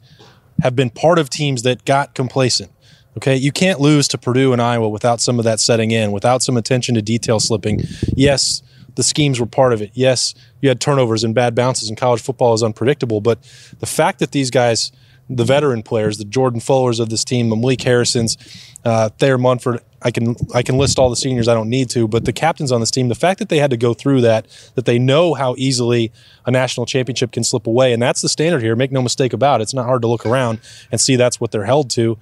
have 0.63 0.77
been 0.77 0.91
part 0.91 1.19
of 1.19 1.31
teams 1.31 1.63
that 1.63 1.85
got 1.87 2.15
complacent. 2.15 2.71
Okay, 3.17 3.35
you 3.37 3.51
can't 3.51 3.81
lose 3.81 4.07
to 4.09 4.19
Purdue 4.19 4.53
and 4.53 4.63
Iowa 4.63 4.89
without 4.89 5.21
some 5.21 5.39
of 5.39 5.45
that 5.45 5.59
setting 5.59 5.91
in, 5.91 6.13
without 6.13 6.43
some 6.43 6.57
attention 6.57 6.95
to 6.95 7.03
detail 7.03 7.41
slipping. 7.41 7.81
Yes, 8.15 8.63
the 9.01 9.05
schemes 9.05 9.41
were 9.41 9.47
part 9.47 9.73
of 9.73 9.81
it. 9.81 9.91
Yes, 9.95 10.35
you 10.61 10.69
had 10.69 10.79
turnovers 10.79 11.25
and 11.25 11.35
bad 11.35 11.55
bounces, 11.55 11.89
and 11.89 11.97
college 11.97 12.21
football 12.21 12.53
is 12.53 12.63
unpredictable. 12.63 13.23
But 13.23 13.39
the 13.79 13.87
fact 13.87 14.19
that 14.19 14.33
these 14.33 14.51
guys, 14.51 14.93
the 15.31 15.43
veteran 15.43 15.83
players, 15.83 16.19
the 16.19 16.27
Jordan 16.27 16.61
Fullers 16.61 17.01
of 17.01 17.09
this 17.09 17.25
team, 17.25 17.49
the 17.49 17.57
Malik 17.57 17.81
Harrisons, 17.81 18.37
uh, 18.85 19.09
Thayer 19.09 19.39
Munford, 19.39 19.81
I 20.03 20.11
can 20.11 20.37
I 20.55 20.61
can 20.61 20.77
list 20.77 20.99
all 20.99 21.09
the 21.09 21.17
seniors. 21.17 21.49
I 21.49 21.55
don't 21.55 21.71
need 21.71 21.89
to, 21.91 22.07
but 22.09 22.27
the 22.27 22.33
captains 22.35 22.71
on 22.73 22.81
this 22.81 22.91
team, 22.91 23.09
the 23.09 23.15
fact 23.15 23.39
that 23.39 23.49
they 23.49 23.57
had 23.57 23.71
to 23.71 23.79
go 23.79 23.95
through 23.95 24.21
that, 24.21 24.47
that 24.75 24.85
they 24.85 24.99
know 24.99 25.33
how 25.33 25.55
easily 25.57 26.13
a 26.45 26.51
national 26.51 26.85
championship 26.85 27.33
can 27.33 27.43
slip 27.43 27.67
away, 27.67 27.95
and 27.95 28.03
that's 28.03 28.21
the 28.21 28.29
standard 28.29 28.61
here. 28.61 28.77
Make 28.77 28.93
no 28.93 29.01
mistake 29.01 29.33
about 29.33 29.61
it. 29.61 29.63
It's 29.63 29.73
not 29.73 29.87
hard 29.87 30.03
to 30.03 30.09
look 30.09 30.27
around 30.27 30.61
and 30.93 31.01
see 31.01 31.17
that's 31.17 31.41
what 31.41 31.53
they're 31.53 31.65
held 31.65 31.89
to. 31.93 32.19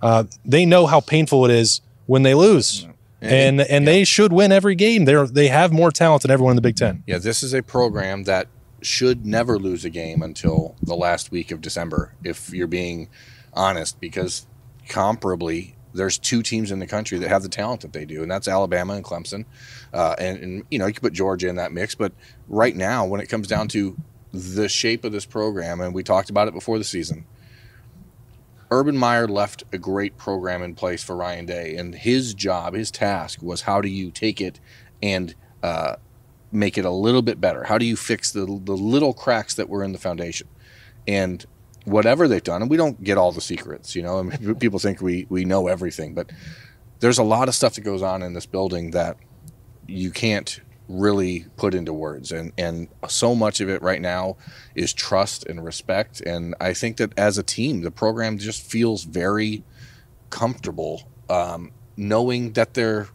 Uh, 0.00 0.24
they 0.46 0.64
know 0.64 0.86
how 0.86 1.00
painful 1.00 1.44
it 1.44 1.50
is 1.50 1.82
when 2.06 2.22
they 2.22 2.32
lose, 2.32 2.86
and 3.22 3.60
and 3.60 3.86
they 3.86 4.04
should 4.04 4.32
win 4.32 4.52
every 4.52 4.74
game. 4.74 5.04
They 5.04 5.14
are 5.14 5.26
they 5.26 5.48
have 5.48 5.72
more 5.72 5.90
talent 5.90 6.22
than 6.22 6.30
everyone 6.30 6.52
in 6.52 6.56
the 6.56 6.62
Big 6.62 6.76
Ten. 6.76 7.02
Yeah, 7.06 7.18
this 7.18 7.42
is 7.42 7.54
a 7.54 7.62
program 7.62 8.24
that 8.24 8.48
should 8.82 9.24
never 9.24 9.58
lose 9.58 9.84
a 9.84 9.90
game 9.90 10.22
until 10.22 10.74
the 10.82 10.94
last 10.94 11.30
week 11.30 11.50
of 11.50 11.60
December, 11.60 12.14
if 12.24 12.52
you're 12.52 12.66
being 12.66 13.08
honest, 13.54 14.00
because 14.00 14.46
comparably, 14.88 15.74
there's 15.94 16.18
two 16.18 16.42
teams 16.42 16.70
in 16.70 16.78
the 16.78 16.86
country 16.86 17.18
that 17.18 17.28
have 17.28 17.42
the 17.42 17.48
talent 17.48 17.82
that 17.82 17.92
they 17.92 18.04
do, 18.04 18.22
and 18.22 18.30
that's 18.30 18.48
Alabama 18.48 18.94
and 18.94 19.04
Clemson. 19.04 19.44
Uh, 19.92 20.14
and, 20.18 20.38
and, 20.38 20.64
you 20.70 20.78
know, 20.78 20.86
you 20.86 20.92
could 20.92 21.02
put 21.02 21.12
Georgia 21.12 21.48
in 21.48 21.56
that 21.56 21.72
mix, 21.72 21.94
but 21.94 22.12
right 22.48 22.74
now, 22.74 23.04
when 23.04 23.20
it 23.20 23.28
comes 23.28 23.46
down 23.46 23.68
to 23.68 23.96
the 24.32 24.68
shape 24.68 25.04
of 25.04 25.12
this 25.12 25.26
program, 25.26 25.80
and 25.80 25.94
we 25.94 26.02
talked 26.02 26.30
about 26.30 26.48
it 26.48 26.54
before 26.54 26.78
the 26.78 26.84
season, 26.84 27.24
Urban 28.72 28.96
Meyer 28.96 29.28
left 29.28 29.64
a 29.70 29.76
great 29.76 30.16
program 30.16 30.62
in 30.62 30.74
place 30.74 31.04
for 31.04 31.14
Ryan 31.14 31.44
Day, 31.44 31.76
and 31.76 31.94
his 31.94 32.32
job, 32.32 32.72
his 32.72 32.90
task 32.90 33.42
was 33.42 33.60
how 33.60 33.82
do 33.82 33.88
you 33.88 34.10
take 34.10 34.40
it 34.40 34.60
and 35.02 35.34
uh, 35.62 35.96
make 36.50 36.78
it 36.78 36.86
a 36.86 36.90
little 36.90 37.20
bit 37.20 37.38
better? 37.38 37.64
How 37.64 37.76
do 37.76 37.84
you 37.84 37.96
fix 37.96 38.32
the 38.32 38.46
the 38.46 38.72
little 38.72 39.12
cracks 39.12 39.52
that 39.54 39.68
were 39.68 39.84
in 39.84 39.92
the 39.92 39.98
foundation? 39.98 40.48
And 41.06 41.44
whatever 41.84 42.26
they've 42.26 42.42
done, 42.42 42.62
and 42.62 42.70
we 42.70 42.78
don't 42.78 43.04
get 43.04 43.18
all 43.18 43.30
the 43.30 43.42
secrets, 43.42 43.94
you 43.94 44.02
know. 44.02 44.18
I 44.18 44.22
mean, 44.22 44.54
people 44.58 44.78
think 44.78 45.02
we 45.02 45.26
we 45.28 45.44
know 45.44 45.68
everything, 45.68 46.14
but 46.14 46.32
there's 47.00 47.18
a 47.18 47.22
lot 47.22 47.48
of 47.48 47.54
stuff 47.54 47.74
that 47.74 47.82
goes 47.82 48.00
on 48.00 48.22
in 48.22 48.32
this 48.32 48.46
building 48.46 48.92
that 48.92 49.18
you 49.86 50.10
can't 50.10 50.60
really 50.92 51.46
put 51.56 51.74
into 51.74 51.92
words. 51.92 52.32
And 52.32 52.52
and 52.58 52.88
so 53.08 53.34
much 53.34 53.60
of 53.60 53.68
it 53.68 53.82
right 53.82 54.00
now 54.00 54.36
is 54.74 54.92
trust 54.92 55.46
and 55.46 55.64
respect. 55.64 56.20
And 56.20 56.54
i 56.60 56.72
think 56.74 56.96
that 56.98 57.12
as 57.16 57.38
a 57.38 57.42
team 57.42 57.82
the 57.82 57.90
program 57.90 58.38
just 58.38 58.62
feels 58.62 59.04
very 59.04 59.64
comfortable 60.30 61.08
um, 61.28 61.70
knowing 61.96 62.52
that 62.54 62.74
they're 62.74 63.08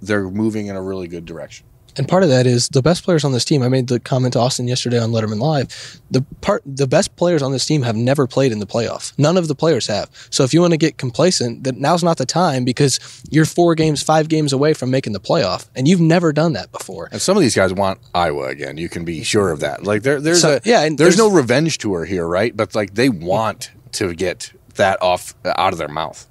they're 0.00 0.28
moving 0.28 0.66
in 0.66 0.76
a 0.76 0.82
really 0.82 1.08
good 1.08 1.24
direction 1.24 1.66
And 1.98 2.06
part 2.06 2.22
of 2.22 2.28
that 2.28 2.46
is 2.46 2.68
the 2.68 2.80
best 2.80 3.02
players 3.04 3.24
on 3.24 3.32
this 3.32 3.44
team. 3.44 3.62
I 3.62 3.68
made 3.68 3.88
the 3.88 3.98
comment 3.98 4.34
to 4.34 4.38
Austin 4.38 4.68
yesterday 4.68 4.98
on 5.00 5.10
Lettermen 5.10 5.40
Live. 5.40 6.00
The 6.10 6.22
part, 6.40 6.62
the 6.64 6.86
best 6.86 7.16
players 7.16 7.42
on 7.42 7.50
this 7.52 7.66
team 7.66 7.82
have 7.82 7.96
never 7.96 8.26
played 8.28 8.52
in 8.52 8.60
the 8.60 8.66
playoff. 8.66 9.12
None 9.18 9.36
of 9.36 9.48
the 9.48 9.54
players 9.56 9.88
have. 9.88 10.08
So 10.30 10.44
if 10.44 10.54
you 10.54 10.60
want 10.60 10.72
to 10.72 10.76
get 10.76 10.96
complacent, 10.96 11.64
that 11.64 11.76
now's 11.76 12.04
not 12.04 12.16
the 12.16 12.24
time 12.26 12.64
because 12.64 13.00
you're 13.30 13.44
four 13.44 13.74
games, 13.74 14.00
five 14.02 14.28
games 14.28 14.52
away 14.52 14.74
from 14.74 14.90
making 14.92 15.12
the 15.12 15.20
playoff, 15.20 15.68
and 15.74 15.88
you've 15.88 16.00
never 16.00 16.32
done 16.32 16.52
that 16.52 16.70
before. 16.70 17.08
and 17.10 17.20
some 17.20 17.36
of 17.36 17.40
these 17.42 17.54
guys 17.56 17.72
want 17.74 17.98
iowa 18.14 18.46
again 18.46 18.76
you 18.78 18.88
can 18.88 19.04
be 19.04 19.22
sure 19.24 19.50
of 19.50 19.58
that 19.60 19.82
like 19.84 20.02
there, 20.02 20.20
there's 20.20 20.40
So- 20.40 20.56
a 20.56 20.60
yeah, 20.64 20.82
and 20.82 20.96
there's, 20.98 21.16
there's- 21.16 21.30
no 21.30 21.34
revenge 21.34 21.78
tour 21.78 22.04
here 22.04 22.26
right 22.26 22.56
but 22.56 22.74
like 22.74 22.94
they 22.94 23.08
want 23.08 23.70
to 23.92 24.14
get 24.14 24.52
that 24.76 25.00
off 25.02 25.34
out 25.44 25.72
of 25.72 25.78
their 25.78 25.88
mouth 25.88 26.27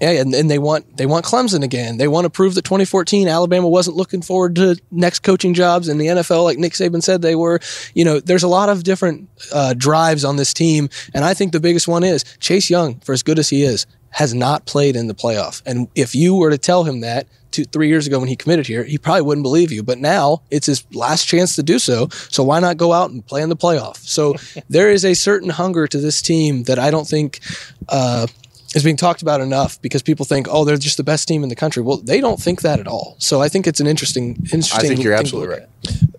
Yeah, 0.00 0.10
and, 0.10 0.32
and 0.32 0.50
they 0.50 0.58
want 0.58 0.96
they 0.96 1.06
want 1.06 1.24
Clemson 1.24 1.64
again. 1.64 1.96
They 1.96 2.08
want 2.08 2.24
to 2.24 2.30
prove 2.30 2.54
that 2.54 2.64
2014 2.64 3.26
Alabama 3.26 3.68
wasn't 3.68 3.96
looking 3.96 4.22
forward 4.22 4.54
to 4.56 4.76
next 4.90 5.20
coaching 5.20 5.54
jobs 5.54 5.88
in 5.88 5.98
the 5.98 6.06
NFL, 6.06 6.44
like 6.44 6.58
Nick 6.58 6.74
Saban 6.74 7.02
said 7.02 7.22
they 7.22 7.34
were. 7.34 7.58
You 7.94 8.04
know, 8.04 8.20
there's 8.20 8.44
a 8.44 8.48
lot 8.48 8.68
of 8.68 8.84
different 8.84 9.28
uh, 9.52 9.74
drives 9.74 10.24
on 10.24 10.36
this 10.36 10.54
team, 10.54 10.88
and 11.14 11.24
I 11.24 11.34
think 11.34 11.52
the 11.52 11.60
biggest 11.60 11.88
one 11.88 12.04
is 12.04 12.24
Chase 12.38 12.70
Young, 12.70 13.00
for 13.00 13.12
as 13.12 13.22
good 13.22 13.38
as 13.38 13.48
he 13.48 13.62
is, 13.62 13.86
has 14.10 14.34
not 14.34 14.66
played 14.66 14.96
in 14.96 15.08
the 15.08 15.14
playoff. 15.14 15.62
And 15.66 15.88
if 15.94 16.14
you 16.14 16.34
were 16.34 16.50
to 16.50 16.58
tell 16.58 16.84
him 16.84 17.00
that 17.00 17.26
two, 17.50 17.64
three 17.64 17.88
years 17.88 18.06
ago 18.06 18.18
when 18.18 18.28
he 18.28 18.36
committed 18.36 18.66
here, 18.66 18.84
he 18.84 18.98
probably 18.98 19.22
wouldn't 19.22 19.42
believe 19.42 19.72
you. 19.72 19.82
But 19.82 19.98
now 19.98 20.42
it's 20.50 20.66
his 20.66 20.84
last 20.92 21.26
chance 21.26 21.56
to 21.56 21.62
do 21.62 21.78
so. 21.78 22.08
So 22.30 22.42
why 22.42 22.60
not 22.60 22.76
go 22.76 22.92
out 22.92 23.10
and 23.10 23.26
play 23.26 23.42
in 23.42 23.48
the 23.48 23.56
playoff? 23.56 23.96
So 23.96 24.34
there 24.68 24.90
is 24.90 25.04
a 25.04 25.14
certain 25.14 25.50
hunger 25.50 25.86
to 25.86 25.98
this 25.98 26.22
team 26.22 26.64
that 26.64 26.78
I 26.78 26.90
don't 26.90 27.06
think. 27.06 27.40
Uh, 27.88 28.26
is 28.74 28.84
being 28.84 28.96
talked 28.96 29.22
about 29.22 29.40
enough 29.40 29.80
because 29.80 30.02
people 30.02 30.26
think, 30.26 30.46
oh, 30.50 30.64
they're 30.64 30.76
just 30.76 30.98
the 30.98 31.04
best 31.04 31.26
team 31.26 31.42
in 31.42 31.48
the 31.48 31.56
country. 31.56 31.82
Well, 31.82 31.96
they 31.98 32.20
don't 32.20 32.40
think 32.40 32.60
that 32.62 32.80
at 32.80 32.86
all. 32.86 33.16
So 33.18 33.40
I 33.40 33.48
think 33.48 33.66
it's 33.66 33.80
an 33.80 33.86
interesting, 33.86 34.36
interesting. 34.52 34.78
i 34.78 34.82
think 34.82 35.02
you're 35.02 35.14
thing 35.14 35.20
absolutely 35.20 35.56
right. 35.56 35.68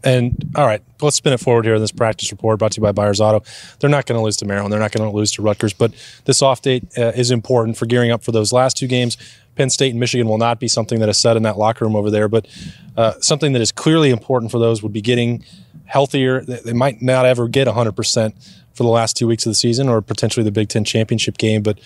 And 0.03 0.51
all 0.55 0.65
right, 0.65 0.81
let's 1.01 1.17
spin 1.17 1.33
it 1.33 1.39
forward 1.39 1.65
here 1.65 1.75
in 1.75 1.81
this 1.81 1.91
practice 1.91 2.31
report 2.31 2.57
brought 2.59 2.71
to 2.71 2.77
you 2.77 2.83
by 2.83 2.91
Byers 2.91 3.21
Auto. 3.21 3.43
They're 3.79 3.89
not 3.89 4.05
going 4.05 4.17
to 4.17 4.23
lose 4.23 4.37
to 4.37 4.45
Maryland. 4.45 4.73
They're 4.73 4.79
not 4.79 4.91
going 4.91 5.09
to 5.09 5.15
lose 5.15 5.31
to 5.33 5.41
Rutgers, 5.41 5.73
but 5.73 5.93
this 6.25 6.41
off 6.41 6.61
date 6.61 6.85
uh, 6.97 7.11
is 7.15 7.29
important 7.29 7.77
for 7.77 7.85
gearing 7.85 8.09
up 8.09 8.23
for 8.23 8.31
those 8.31 8.51
last 8.51 8.77
two 8.77 8.87
games. 8.87 9.17
Penn 9.55 9.69
State 9.69 9.91
and 9.91 9.99
Michigan 9.99 10.27
will 10.27 10.37
not 10.37 10.59
be 10.59 10.69
something 10.69 10.99
that 10.99 11.09
is 11.09 11.17
said 11.17 11.35
in 11.35 11.43
that 11.43 11.57
locker 11.57 11.83
room 11.85 11.95
over 11.95 12.09
there, 12.09 12.29
but 12.29 12.47
uh, 12.95 13.13
something 13.19 13.51
that 13.51 13.61
is 13.61 13.73
clearly 13.73 14.09
important 14.09 14.51
for 14.51 14.57
those 14.57 14.81
would 14.81 14.93
be 14.93 15.01
getting 15.01 15.43
healthier. 15.85 16.41
They 16.41 16.61
they 16.61 16.73
might 16.73 17.01
not 17.01 17.25
ever 17.25 17.47
get 17.49 17.67
100% 17.67 18.33
for 18.73 18.83
the 18.83 18.89
last 18.89 19.17
two 19.17 19.27
weeks 19.27 19.45
of 19.45 19.51
the 19.51 19.55
season 19.55 19.89
or 19.89 20.01
potentially 20.01 20.43
the 20.43 20.51
Big 20.51 20.69
Ten 20.69 20.83
championship 20.83 21.38
game, 21.38 21.61
but 21.61 21.79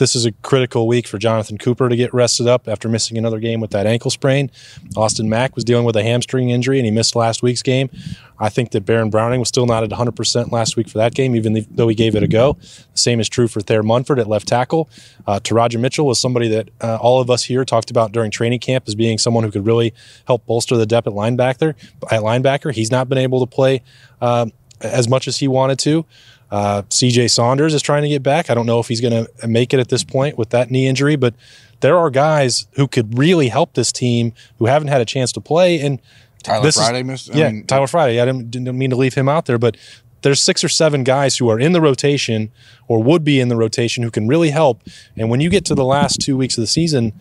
this 0.00 0.16
is 0.16 0.24
a 0.24 0.32
critical 0.32 0.88
week 0.88 1.06
for 1.06 1.18
Jonathan 1.18 1.58
Cooper 1.58 1.88
to 1.88 1.94
get 1.94 2.12
rested 2.14 2.48
up 2.48 2.66
after 2.66 2.88
missing 2.88 3.18
another 3.18 3.38
game 3.38 3.60
with 3.60 3.70
that 3.72 3.86
ankle 3.86 4.10
sprain. 4.10 4.50
Austin 4.96 5.28
Mack 5.28 5.54
was 5.54 5.62
dealing 5.62 5.84
with 5.84 5.94
a 5.94 6.02
hamstring 6.02 6.48
injury 6.48 6.78
and 6.78 6.86
he 6.86 6.90
missed 6.90 7.14
last 7.14 7.42
week's 7.42 7.62
game. 7.62 7.90
I 8.38 8.48
think 8.48 8.70
that 8.70 8.86
Baron 8.86 9.10
Browning 9.10 9.38
was 9.38 9.48
still 9.48 9.66
not 9.66 9.84
at 9.84 9.90
100% 9.90 10.50
last 10.50 10.76
week 10.76 10.88
for 10.88 10.96
that 10.96 11.14
game, 11.14 11.36
even 11.36 11.66
though 11.70 11.88
he 11.88 11.94
gave 11.94 12.14
it 12.14 12.22
a 12.22 12.28
go. 12.28 12.54
The 12.54 12.78
same 12.94 13.20
is 13.20 13.28
true 13.28 13.46
for 13.46 13.60
Thayer 13.60 13.82
Munford 13.82 14.18
at 14.18 14.26
left 14.26 14.48
tackle. 14.48 14.88
Uh, 15.26 15.38
Teradja 15.38 15.78
Mitchell 15.78 16.06
was 16.06 16.18
somebody 16.18 16.48
that 16.48 16.70
uh, 16.80 16.96
all 16.96 17.20
of 17.20 17.28
us 17.28 17.44
here 17.44 17.66
talked 17.66 17.90
about 17.90 18.12
during 18.12 18.30
training 18.30 18.60
camp 18.60 18.84
as 18.88 18.94
being 18.94 19.18
someone 19.18 19.44
who 19.44 19.50
could 19.50 19.66
really 19.66 19.92
help 20.26 20.46
bolster 20.46 20.78
the 20.78 20.86
depth 20.86 21.06
at 21.06 21.12
linebacker. 21.12 21.74
At 22.10 22.22
linebacker, 22.22 22.72
he's 22.72 22.90
not 22.90 23.10
been 23.10 23.18
able 23.18 23.40
to 23.40 23.46
play 23.46 23.82
um, 24.22 24.52
as 24.80 25.08
much 25.08 25.28
as 25.28 25.38
he 25.38 25.48
wanted 25.48 25.78
to. 25.80 26.04
Uh, 26.50 26.82
CJ 26.90 27.30
Saunders 27.30 27.74
is 27.74 27.82
trying 27.82 28.02
to 28.02 28.08
get 28.08 28.22
back. 28.22 28.50
I 28.50 28.54
don't 28.54 28.66
know 28.66 28.80
if 28.80 28.88
he's 28.88 29.00
going 29.00 29.26
to 29.26 29.46
make 29.48 29.72
it 29.72 29.78
at 29.78 29.88
this 29.88 30.02
point 30.02 30.36
with 30.36 30.50
that 30.50 30.70
knee 30.70 30.86
injury, 30.86 31.16
but 31.16 31.34
there 31.80 31.96
are 31.96 32.10
guys 32.10 32.66
who 32.72 32.88
could 32.88 33.16
really 33.16 33.48
help 33.48 33.74
this 33.74 33.92
team 33.92 34.32
who 34.58 34.66
haven't 34.66 34.88
had 34.88 35.00
a 35.00 35.04
chance 35.04 35.30
to 35.32 35.40
play. 35.40 35.80
And 35.80 36.00
Tyler 36.42 36.64
this 36.64 36.76
is- 36.76 36.82
Friday 36.82 37.02
missed. 37.04 37.32
I 37.32 37.38
yeah, 37.38 37.50
mean, 37.50 37.66
Tyler 37.66 37.86
Friday. 37.86 38.20
I 38.20 38.24
didn't, 38.24 38.50
didn't 38.50 38.76
mean 38.76 38.90
to 38.90 38.96
leave 38.96 39.14
him 39.14 39.28
out 39.28 39.46
there, 39.46 39.58
but 39.58 39.76
there's 40.22 40.42
six 40.42 40.62
or 40.62 40.68
seven 40.68 41.02
guys 41.04 41.38
who 41.38 41.48
are 41.48 41.58
in 41.58 41.72
the 41.72 41.80
rotation 41.80 42.50
or 42.88 43.02
would 43.02 43.24
be 43.24 43.40
in 43.40 43.48
the 43.48 43.56
rotation 43.56 44.02
who 44.02 44.10
can 44.10 44.28
really 44.28 44.50
help. 44.50 44.82
And 45.16 45.30
when 45.30 45.40
you 45.40 45.48
get 45.48 45.64
to 45.66 45.74
the 45.74 45.84
last 45.84 46.20
two 46.20 46.36
weeks 46.36 46.58
of 46.58 46.62
the 46.62 46.66
season, 46.66 47.12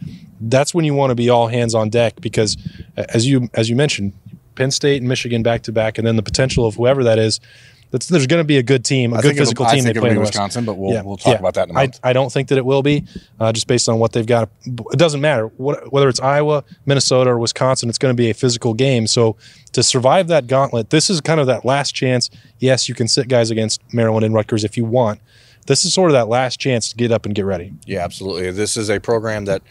that's 0.41 0.73
when 0.73 0.83
you 0.85 0.93
want 0.93 1.11
to 1.11 1.15
be 1.15 1.29
all 1.29 1.47
hands 1.47 1.73
on 1.73 1.89
deck 1.89 2.19
because, 2.19 2.57
as 2.97 3.25
you 3.27 3.49
as 3.53 3.69
you 3.69 3.75
mentioned, 3.75 4.13
Penn 4.59 4.71
State 4.71 5.01
and 5.01 5.07
Michigan 5.07 5.41
back 5.41 5.63
to 5.63 5.71
back, 5.71 5.97
and 5.97 6.05
then 6.05 6.17
the 6.17 6.21
potential 6.23 6.67
of 6.67 6.75
whoever 6.75 7.03
that 7.05 7.17
is. 7.17 7.39
That's, 7.91 8.05
there's 8.07 8.27
going 8.27 8.39
to 8.41 8.45
be 8.45 8.57
a 8.57 8.61
good 8.61 8.85
team, 8.85 9.13
a 9.13 9.17
I 9.17 9.21
good 9.21 9.35
physical 9.35 9.65
I 9.65 9.73
team. 9.73 9.83
think 9.83 9.95
they 9.95 9.99
play 9.99 10.09
be 10.09 10.11
in 10.11 10.15
the 10.17 10.19
West. 10.19 10.33
Wisconsin, 10.33 10.63
but 10.63 10.77
we'll- 10.77 11.03
we'll 11.03 11.17
talk 11.17 11.39
about 11.39 11.55
that 11.55 11.69
in 11.69 11.75
a 11.75 11.79
I- 11.79 11.83
month. 11.85 11.99
I 12.03 12.13
don't 12.13 12.31
think 12.31 12.49
that 12.49 12.59
it 12.59 12.65
will 12.65 12.83
be, 12.83 13.03
uh, 13.39 13.51
just 13.51 13.65
based 13.65 13.89
on 13.89 13.97
what 13.97 14.11
they've 14.11 14.27
got. 14.27 14.47
It 14.67 14.99
doesn't 14.99 15.21
matter 15.21 15.47
what, 15.57 15.91
whether 15.91 16.07
it's 16.07 16.19
Iowa, 16.19 16.63
Minnesota, 16.85 17.31
or 17.31 17.39
Wisconsin. 17.39 17.89
It's 17.89 17.97
going 17.97 18.11
to 18.15 18.21
be 18.21 18.29
a 18.29 18.35
physical 18.35 18.75
game. 18.75 19.07
So 19.07 19.37
to 19.71 19.81
survive 19.81 20.27
that 20.27 20.45
gauntlet, 20.45 20.91
this 20.91 21.09
is 21.09 21.19
kind 21.19 21.39
of 21.39 21.47
that 21.47 21.65
last 21.65 21.95
chance. 21.95 22.29
Yes, 22.59 22.87
you 22.89 22.93
can 22.93 23.07
sit 23.07 23.27
guys 23.27 23.49
against 23.49 23.81
Maryland 23.91 24.23
and 24.23 24.35
Rutgers 24.35 24.63
if 24.63 24.77
you 24.77 24.85
want. 24.85 25.19
This 25.65 25.83
is 25.83 25.91
sort 25.91 26.11
of 26.11 26.13
that 26.13 26.27
last 26.29 26.59
chance 26.59 26.89
to 26.91 26.95
get 26.95 27.11
up 27.11 27.25
and 27.25 27.33
get 27.33 27.45
ready. 27.45 27.73
Yeah, 27.87 28.03
absolutely. 28.03 28.51
This 28.51 28.77
is 28.77 28.89
a 28.91 28.99
program 28.99 29.45
that 29.45 29.63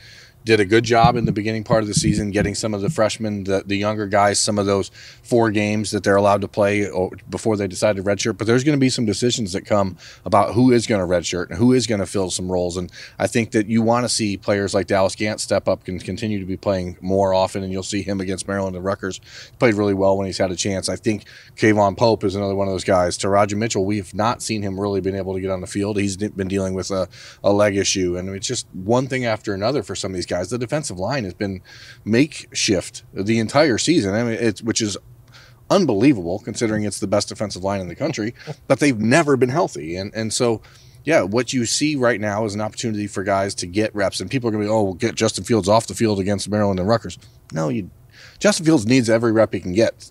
did 0.44 0.60
a 0.60 0.64
good 0.64 0.84
job 0.84 1.16
in 1.16 1.24
the 1.24 1.32
beginning 1.32 1.62
part 1.62 1.82
of 1.82 1.88
the 1.88 1.94
season, 1.94 2.30
getting 2.30 2.54
some 2.54 2.72
of 2.72 2.80
the 2.80 2.88
freshmen, 2.88 3.44
the, 3.44 3.62
the 3.66 3.76
younger 3.76 4.06
guys, 4.06 4.40
some 4.40 4.58
of 4.58 4.66
those 4.66 4.90
four 5.22 5.50
games 5.50 5.90
that 5.90 6.02
they're 6.04 6.16
allowed 6.16 6.40
to 6.40 6.48
play 6.48 6.86
oh, 6.86 7.10
before 7.28 7.56
they 7.56 7.66
decide 7.66 7.96
to 7.96 8.02
redshirt. 8.02 8.38
But 8.38 8.46
there's 8.46 8.64
going 8.64 8.76
to 8.76 8.80
be 8.80 8.88
some 8.88 9.04
decisions 9.04 9.52
that 9.52 9.66
come 9.66 9.96
about 10.24 10.54
who 10.54 10.72
is 10.72 10.86
going 10.86 11.00
to 11.00 11.06
redshirt 11.06 11.50
and 11.50 11.58
who 11.58 11.72
is 11.72 11.86
going 11.86 12.00
to 12.00 12.06
fill 12.06 12.30
some 12.30 12.50
roles. 12.50 12.76
And 12.76 12.90
I 13.18 13.26
think 13.26 13.50
that 13.50 13.66
you 13.66 13.82
want 13.82 14.04
to 14.04 14.08
see 14.08 14.36
players 14.36 14.74
like 14.74 14.86
Dallas 14.86 15.14
Gant 15.14 15.40
step 15.40 15.68
up 15.68 15.86
and 15.86 16.02
continue 16.02 16.38
to 16.38 16.46
be 16.46 16.56
playing 16.56 16.96
more 17.00 17.34
often. 17.34 17.62
And 17.62 17.72
you'll 17.72 17.82
see 17.82 18.02
him 18.02 18.20
against 18.20 18.48
Maryland 18.48 18.76
and 18.76 18.84
Rutgers. 18.84 19.20
Played 19.58 19.74
really 19.74 19.94
well 19.94 20.16
when 20.16 20.26
he's 20.26 20.38
had 20.38 20.50
a 20.50 20.56
chance. 20.56 20.88
I 20.88 20.96
think 20.96 21.24
K'Vaughan 21.56 21.96
Pope 21.96 22.24
is 22.24 22.34
another 22.34 22.54
one 22.54 22.68
of 22.68 22.72
those 22.72 22.84
guys. 22.84 23.18
Teradja 23.18 23.56
Mitchell, 23.56 23.84
we've 23.84 24.14
not 24.14 24.40
seen 24.40 24.62
him 24.62 24.80
really 24.80 25.00
been 25.00 25.16
able 25.16 25.34
to 25.34 25.40
get 25.40 25.50
on 25.50 25.60
the 25.60 25.66
field. 25.66 25.98
He's 25.98 26.16
been 26.16 26.48
dealing 26.48 26.72
with 26.74 26.90
a, 26.90 27.08
a 27.44 27.52
leg 27.52 27.76
issue. 27.76 28.16
And 28.16 28.30
it's 28.30 28.46
just 28.46 28.66
one 28.72 29.08
thing 29.08 29.26
after 29.26 29.52
another 29.52 29.82
for 29.82 29.94
some 29.94 30.12
of 30.12 30.14
these 30.14 30.26
guys. 30.28 30.50
The 30.50 30.58
defensive 30.58 30.98
line 30.98 31.24
has 31.24 31.34
been 31.34 31.62
makeshift 32.04 33.04
the 33.12 33.38
entire 33.38 33.78
season. 33.78 34.14
I 34.14 34.22
mean, 34.22 34.34
it's 34.34 34.62
which 34.62 34.80
is 34.80 34.96
unbelievable 35.70 36.38
considering 36.38 36.84
it's 36.84 37.00
the 37.00 37.06
best 37.06 37.28
defensive 37.28 37.62
line 37.62 37.80
in 37.80 37.88
the 37.88 37.94
country, 37.94 38.34
but 38.68 38.80
they've 38.80 38.98
never 38.98 39.36
been 39.36 39.50
healthy. 39.50 39.96
And 39.96 40.14
and 40.14 40.32
so 40.32 40.62
yeah, 41.04 41.22
what 41.22 41.54
you 41.54 41.64
see 41.64 41.96
right 41.96 42.20
now 42.20 42.44
is 42.44 42.54
an 42.54 42.60
opportunity 42.60 43.06
for 43.06 43.22
guys 43.22 43.54
to 43.56 43.66
get 43.66 43.94
reps. 43.94 44.20
And 44.20 44.30
people 44.30 44.48
are 44.48 44.52
going 44.52 44.62
to 44.64 44.68
be, 44.68 44.70
oh, 44.70 44.82
we'll 44.82 44.94
get 44.94 45.14
Justin 45.14 45.42
Fields 45.42 45.66
off 45.66 45.86
the 45.86 45.94
field 45.94 46.20
against 46.20 46.50
Maryland 46.50 46.78
and 46.78 46.86
Rutgers. 46.86 47.18
No, 47.50 47.70
you, 47.70 47.90
Justin 48.38 48.66
Fields 48.66 48.86
needs 48.86 49.08
every 49.08 49.32
rep 49.32 49.54
he 49.54 49.60
can 49.60 49.72
get. 49.72 50.10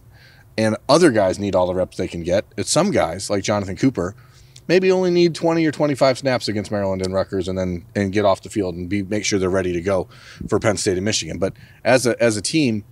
And 0.57 0.75
other 0.89 1.11
guys 1.11 1.37
need 1.37 1.53
all 1.53 1.67
the 1.67 1.75
reps 1.75 1.97
they 1.97 2.07
can 2.07 2.23
get. 2.23 2.45
It's 2.57 2.71
some 2.71 2.89
guys, 2.89 3.29
like 3.29 3.43
Jonathan 3.43 3.75
Cooper, 3.75 4.15
maybe 4.67 4.91
only 4.91 5.11
need 5.11 5.35
20 5.35 5.65
or 5.65 5.71
25 5.71 6.17
snaps 6.17 6.47
against 6.47 6.71
Maryland 6.71 7.01
and 7.01 7.13
Rutgers 7.13 7.47
and 7.47 7.57
then 7.57 7.85
and 7.95 8.11
get 8.11 8.25
off 8.25 8.41
the 8.41 8.49
field 8.49 8.75
and 8.75 8.89
be 8.89 9.03
make 9.03 9.25
sure 9.25 9.39
they're 9.39 9.49
ready 9.49 9.73
to 9.73 9.81
go 9.81 10.07
for 10.47 10.59
Penn 10.59 10.77
State 10.77 10.97
and 10.97 11.05
Michigan. 11.05 11.37
But 11.37 11.53
as 11.83 12.05
a 12.05 12.21
as 12.21 12.37
a 12.37 12.41
team, 12.41 12.83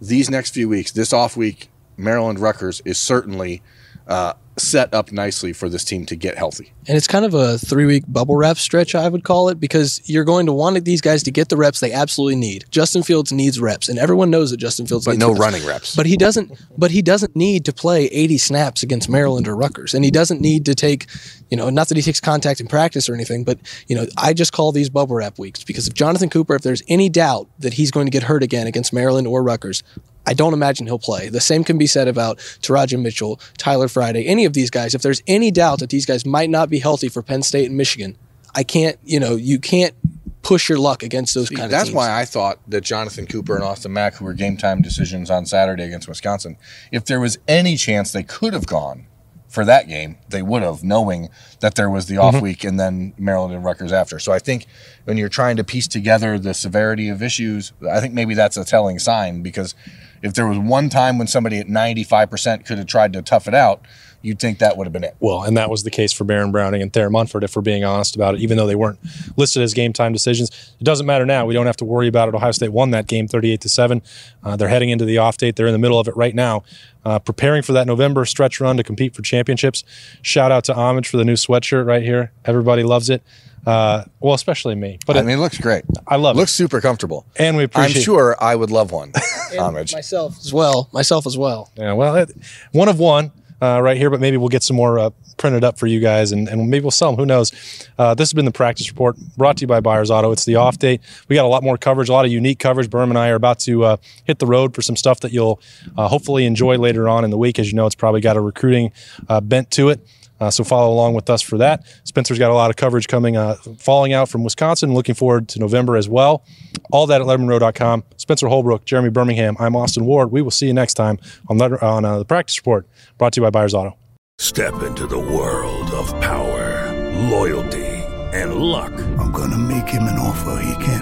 these 0.00 0.30
next 0.30 0.54
few 0.54 0.68
weeks, 0.68 0.92
this 0.92 1.12
off 1.12 1.36
week, 1.36 1.68
Maryland 1.96 2.38
Rutgers 2.38 2.82
is 2.84 2.98
certainly 2.98 3.62
uh, 4.06 4.34
set 4.58 4.92
up 4.92 5.10
nicely 5.10 5.52
for 5.52 5.70
this 5.70 5.82
team 5.82 6.04
to 6.04 6.14
get 6.14 6.36
healthy. 6.36 6.72
And 6.86 6.94
it's 6.96 7.06
kind 7.06 7.24
of 7.24 7.32
a 7.32 7.56
three 7.56 7.86
week 7.86 8.04
bubble 8.06 8.36
wrap 8.36 8.58
stretch, 8.58 8.94
I 8.94 9.08
would 9.08 9.24
call 9.24 9.48
it, 9.48 9.58
because 9.58 10.02
you're 10.08 10.24
going 10.24 10.44
to 10.46 10.52
want 10.52 10.84
these 10.84 11.00
guys 11.00 11.22
to 11.22 11.30
get 11.30 11.48
the 11.48 11.56
reps 11.56 11.80
they 11.80 11.92
absolutely 11.92 12.36
need. 12.36 12.66
Justin 12.70 13.02
Fields 13.02 13.32
needs 13.32 13.58
reps, 13.58 13.88
and 13.88 13.98
everyone 13.98 14.30
knows 14.30 14.50
that 14.50 14.58
Justin 14.58 14.86
Fields 14.86 15.06
But 15.06 15.12
needs 15.12 15.20
no 15.20 15.30
reps. 15.30 15.40
running 15.40 15.66
reps. 15.66 15.96
But 15.96 16.04
he 16.06 16.16
doesn't. 16.18 16.52
But 16.76 16.90
he 16.90 17.00
doesn't 17.00 17.34
need 17.34 17.64
to 17.64 17.72
play 17.72 18.06
80 18.06 18.36
snaps 18.38 18.82
against 18.82 19.08
Maryland 19.08 19.48
or 19.48 19.56
Rutgers, 19.56 19.94
and 19.94 20.04
he 20.04 20.10
doesn't 20.10 20.40
need 20.40 20.66
to 20.66 20.74
take, 20.74 21.06
you 21.50 21.56
know, 21.56 21.70
not 21.70 21.88
that 21.88 21.96
he 21.96 22.02
takes 22.02 22.20
contact 22.20 22.60
in 22.60 22.66
practice 22.66 23.08
or 23.08 23.14
anything, 23.14 23.44
but 23.44 23.58
you 23.88 23.96
know, 23.96 24.06
I 24.18 24.34
just 24.34 24.52
call 24.52 24.70
these 24.72 24.90
bubble 24.90 25.16
wrap 25.16 25.38
weeks 25.38 25.64
because 25.64 25.88
if 25.88 25.94
Jonathan 25.94 26.28
Cooper, 26.28 26.54
if 26.56 26.62
there's 26.62 26.82
any 26.88 27.08
doubt 27.08 27.48
that 27.60 27.74
he's 27.74 27.90
going 27.90 28.06
to 28.06 28.10
get 28.10 28.24
hurt 28.24 28.42
again 28.42 28.66
against 28.66 28.92
Maryland 28.92 29.26
or 29.26 29.42
Rutgers, 29.42 29.82
I 30.26 30.34
don't 30.34 30.54
imagine 30.54 30.86
he'll 30.86 30.98
play. 30.98 31.28
The 31.28 31.40
same 31.40 31.64
can 31.64 31.78
be 31.78 31.86
said 31.86 32.08
about 32.08 32.38
Teradja 32.38 33.00
Mitchell, 33.00 33.40
Tyler 33.58 33.88
Friday, 33.88 34.24
any 34.26 34.44
of 34.44 34.52
these 34.52 34.70
guys. 34.70 34.94
If 34.94 35.02
there's 35.02 35.22
any 35.26 35.50
doubt 35.50 35.80
that 35.80 35.90
these 35.90 36.06
guys 36.06 36.24
might 36.24 36.50
not 36.50 36.70
be 36.70 36.78
healthy 36.78 37.08
for 37.08 37.22
Penn 37.22 37.42
State 37.42 37.66
and 37.66 37.76
Michigan, 37.76 38.16
I 38.54 38.62
can't, 38.62 38.98
you 39.04 39.18
know, 39.18 39.34
you 39.36 39.58
can't 39.58 39.94
push 40.42 40.68
your 40.68 40.78
luck 40.78 41.02
against 41.02 41.34
those 41.34 41.48
kind 41.48 41.64
of 41.64 41.70
That's 41.70 41.84
teams. 41.84 41.94
why 41.94 42.20
I 42.20 42.24
thought 42.24 42.58
that 42.68 42.82
Jonathan 42.82 43.26
Cooper 43.26 43.54
and 43.54 43.64
Austin 43.64 43.92
Mack, 43.92 44.14
who 44.14 44.24
were 44.24 44.34
game 44.34 44.56
time 44.56 44.82
decisions 44.82 45.30
on 45.30 45.46
Saturday 45.46 45.84
against 45.84 46.08
Wisconsin, 46.08 46.56
if 46.90 47.04
there 47.04 47.20
was 47.20 47.38
any 47.48 47.76
chance 47.76 48.12
they 48.12 48.24
could 48.24 48.52
have 48.52 48.66
gone 48.66 49.06
for 49.52 49.66
that 49.66 49.86
game, 49.86 50.16
they 50.30 50.40
would 50.40 50.62
have, 50.62 50.82
knowing 50.82 51.28
that 51.60 51.74
there 51.74 51.90
was 51.90 52.06
the 52.06 52.16
off 52.16 52.34
mm-hmm. 52.34 52.42
week 52.42 52.64
and 52.64 52.80
then 52.80 53.12
Maryland 53.18 53.54
and 53.54 53.62
Rutgers 53.62 53.92
after. 53.92 54.18
So 54.18 54.32
I 54.32 54.38
think 54.38 54.66
when 55.04 55.18
you're 55.18 55.28
trying 55.28 55.56
to 55.58 55.64
piece 55.64 55.86
together 55.86 56.38
the 56.38 56.54
severity 56.54 57.10
of 57.10 57.22
issues, 57.22 57.74
I 57.88 58.00
think 58.00 58.14
maybe 58.14 58.32
that's 58.32 58.56
a 58.56 58.64
telling 58.64 58.98
sign 58.98 59.42
because 59.42 59.74
if 60.22 60.32
there 60.32 60.46
was 60.46 60.58
one 60.58 60.88
time 60.88 61.18
when 61.18 61.26
somebody 61.26 61.58
at 61.58 61.66
95% 61.66 62.64
could 62.64 62.78
have 62.78 62.86
tried 62.86 63.12
to 63.12 63.20
tough 63.20 63.46
it 63.46 63.54
out, 63.54 63.82
you'd 64.22 64.38
think 64.38 64.58
that 64.60 64.76
would 64.76 64.86
have 64.86 64.92
been 64.92 65.04
it. 65.04 65.14
Well, 65.20 65.42
and 65.44 65.56
that 65.56 65.68
was 65.70 65.82
the 65.82 65.90
case 65.90 66.12
for 66.12 66.24
Baron 66.24 66.50
Browning 66.52 66.80
and 66.82 66.92
Thayer 66.92 67.10
Munford, 67.10 67.44
if 67.44 67.54
we're 67.56 67.62
being 67.62 67.84
honest 67.84 68.14
about 68.16 68.34
it, 68.34 68.40
even 68.40 68.56
though 68.56 68.66
they 68.66 68.74
weren't 68.74 68.98
listed 69.36 69.62
as 69.62 69.74
game 69.74 69.92
time 69.92 70.12
decisions. 70.12 70.50
It 70.80 70.84
doesn't 70.84 71.06
matter 71.06 71.26
now. 71.26 71.44
We 71.46 71.54
don't 71.54 71.66
have 71.66 71.76
to 71.78 71.84
worry 71.84 72.08
about 72.08 72.28
it. 72.28 72.34
Ohio 72.34 72.52
State 72.52 72.70
won 72.72 72.90
that 72.92 73.06
game 73.06 73.28
38 73.28 73.60
to 73.60 73.68
7. 73.68 74.02
Uh, 74.42 74.56
they're 74.56 74.68
heading 74.68 74.90
into 74.90 75.04
the 75.04 75.18
off 75.18 75.36
date. 75.36 75.56
They're 75.56 75.66
in 75.66 75.72
the 75.72 75.78
middle 75.78 75.98
of 75.98 76.08
it 76.08 76.16
right 76.16 76.34
now, 76.34 76.62
uh, 77.04 77.18
preparing 77.18 77.62
for 77.62 77.72
that 77.72 77.86
November 77.86 78.24
stretch 78.24 78.60
run 78.60 78.76
to 78.76 78.82
compete 78.84 79.14
for 79.14 79.22
championships. 79.22 79.84
Shout 80.22 80.50
out 80.52 80.64
to 80.64 80.74
Homage 80.74 81.08
for 81.08 81.16
the 81.16 81.24
new 81.24 81.34
sweatshirt 81.34 81.86
right 81.86 82.02
here. 82.02 82.32
Everybody 82.44 82.82
loves 82.82 83.10
it. 83.10 83.22
Uh, 83.64 84.02
well, 84.18 84.34
especially 84.34 84.74
me. 84.74 84.98
But 85.06 85.16
I 85.16 85.20
it- 85.20 85.24
mean, 85.26 85.38
it 85.38 85.40
looks 85.40 85.56
great. 85.58 85.84
I 86.08 86.16
love 86.16 86.36
it. 86.36 86.40
looks 86.40 86.50
super 86.50 86.80
comfortable. 86.80 87.26
And 87.36 87.56
we 87.56 87.62
appreciate. 87.62 87.84
I'm 87.84 87.90
appreciate 87.90 88.04
sure 88.04 88.36
I 88.40 88.56
would 88.56 88.72
love 88.72 88.90
one. 88.90 89.12
Homage. 89.56 89.92
myself 89.92 90.36
as 90.40 90.52
well. 90.52 90.88
Myself 90.92 91.26
as 91.28 91.38
well. 91.38 91.70
Yeah, 91.76 91.92
well, 91.92 92.16
it, 92.16 92.32
one 92.72 92.88
of 92.88 92.98
one 92.98 93.30
uh, 93.62 93.80
right 93.80 93.96
here, 93.96 94.10
but 94.10 94.20
maybe 94.20 94.36
we'll 94.36 94.48
get 94.48 94.64
some 94.64 94.76
more 94.76 94.98
uh, 94.98 95.10
printed 95.36 95.62
up 95.62 95.78
for 95.78 95.86
you 95.86 96.00
guys, 96.00 96.32
and, 96.32 96.48
and 96.48 96.68
maybe 96.68 96.82
we'll 96.82 96.90
sell 96.90 97.10
them. 97.10 97.18
Who 97.18 97.26
knows? 97.26 97.52
Uh, 97.96 98.14
this 98.14 98.28
has 98.28 98.32
been 98.34 98.44
the 98.44 98.50
practice 98.50 98.88
report 98.88 99.16
brought 99.36 99.56
to 99.58 99.60
you 99.62 99.66
by 99.68 99.80
Byers 99.80 100.10
Auto. 100.10 100.32
It's 100.32 100.44
the 100.44 100.56
off 100.56 100.78
date. 100.78 101.00
We 101.28 101.36
got 101.36 101.44
a 101.44 101.48
lot 101.48 101.62
more 101.62 101.78
coverage, 101.78 102.08
a 102.08 102.12
lot 102.12 102.24
of 102.24 102.32
unique 102.32 102.58
coverage. 102.58 102.90
Birm 102.90 103.10
and 103.10 103.18
I 103.18 103.28
are 103.28 103.36
about 103.36 103.60
to 103.60 103.84
uh, 103.84 103.96
hit 104.24 104.40
the 104.40 104.46
road 104.46 104.74
for 104.74 104.82
some 104.82 104.96
stuff 104.96 105.20
that 105.20 105.32
you'll 105.32 105.60
uh, 105.96 106.08
hopefully 106.08 106.44
enjoy 106.44 106.76
later 106.76 107.08
on 107.08 107.24
in 107.24 107.30
the 107.30 107.38
week. 107.38 107.60
As 107.60 107.70
you 107.70 107.76
know, 107.76 107.86
it's 107.86 107.94
probably 107.94 108.20
got 108.20 108.36
a 108.36 108.40
recruiting 108.40 108.90
uh, 109.28 109.40
bent 109.40 109.70
to 109.72 109.90
it. 109.90 110.04
Uh, 110.42 110.50
so 110.50 110.64
follow 110.64 110.92
along 110.92 111.14
with 111.14 111.30
us 111.30 111.40
for 111.40 111.56
that. 111.56 111.84
Spencer's 112.02 112.36
got 112.36 112.50
a 112.50 112.54
lot 112.54 112.68
of 112.68 112.74
coverage 112.74 113.06
coming, 113.06 113.36
uh, 113.36 113.54
falling 113.78 114.12
out 114.12 114.28
from 114.28 114.42
Wisconsin. 114.42 114.92
Looking 114.92 115.14
forward 115.14 115.48
to 115.50 115.60
November 115.60 115.96
as 115.96 116.08
well. 116.08 116.44
All 116.90 117.06
that 117.06 117.20
at 117.20 117.26
lettermenrow.com. 117.28 118.02
Spencer 118.16 118.48
Holbrook, 118.48 118.84
Jeremy 118.84 119.10
Birmingham. 119.10 119.56
I'm 119.60 119.76
Austin 119.76 120.04
Ward. 120.04 120.32
We 120.32 120.42
will 120.42 120.50
see 120.50 120.66
you 120.66 120.74
next 120.74 120.94
time 120.94 121.20
on, 121.48 121.58
Letter, 121.58 121.82
on 121.84 122.04
uh, 122.04 122.18
the 122.18 122.24
practice 122.24 122.58
report 122.58 122.88
brought 123.18 123.32
to 123.34 123.40
you 123.40 123.46
by 123.46 123.50
Byers 123.50 123.72
Auto. 123.72 123.96
Step 124.38 124.82
into 124.82 125.06
the 125.06 125.18
world 125.18 125.88
of 125.92 126.08
power, 126.20 126.90
loyalty, 127.30 127.86
and 128.32 128.56
luck. 128.56 128.92
I'm 129.20 129.30
gonna 129.30 129.58
make 129.58 129.86
him 129.86 130.02
an 130.02 130.18
offer 130.18 130.60
he 130.64 130.84
can't 130.84 131.01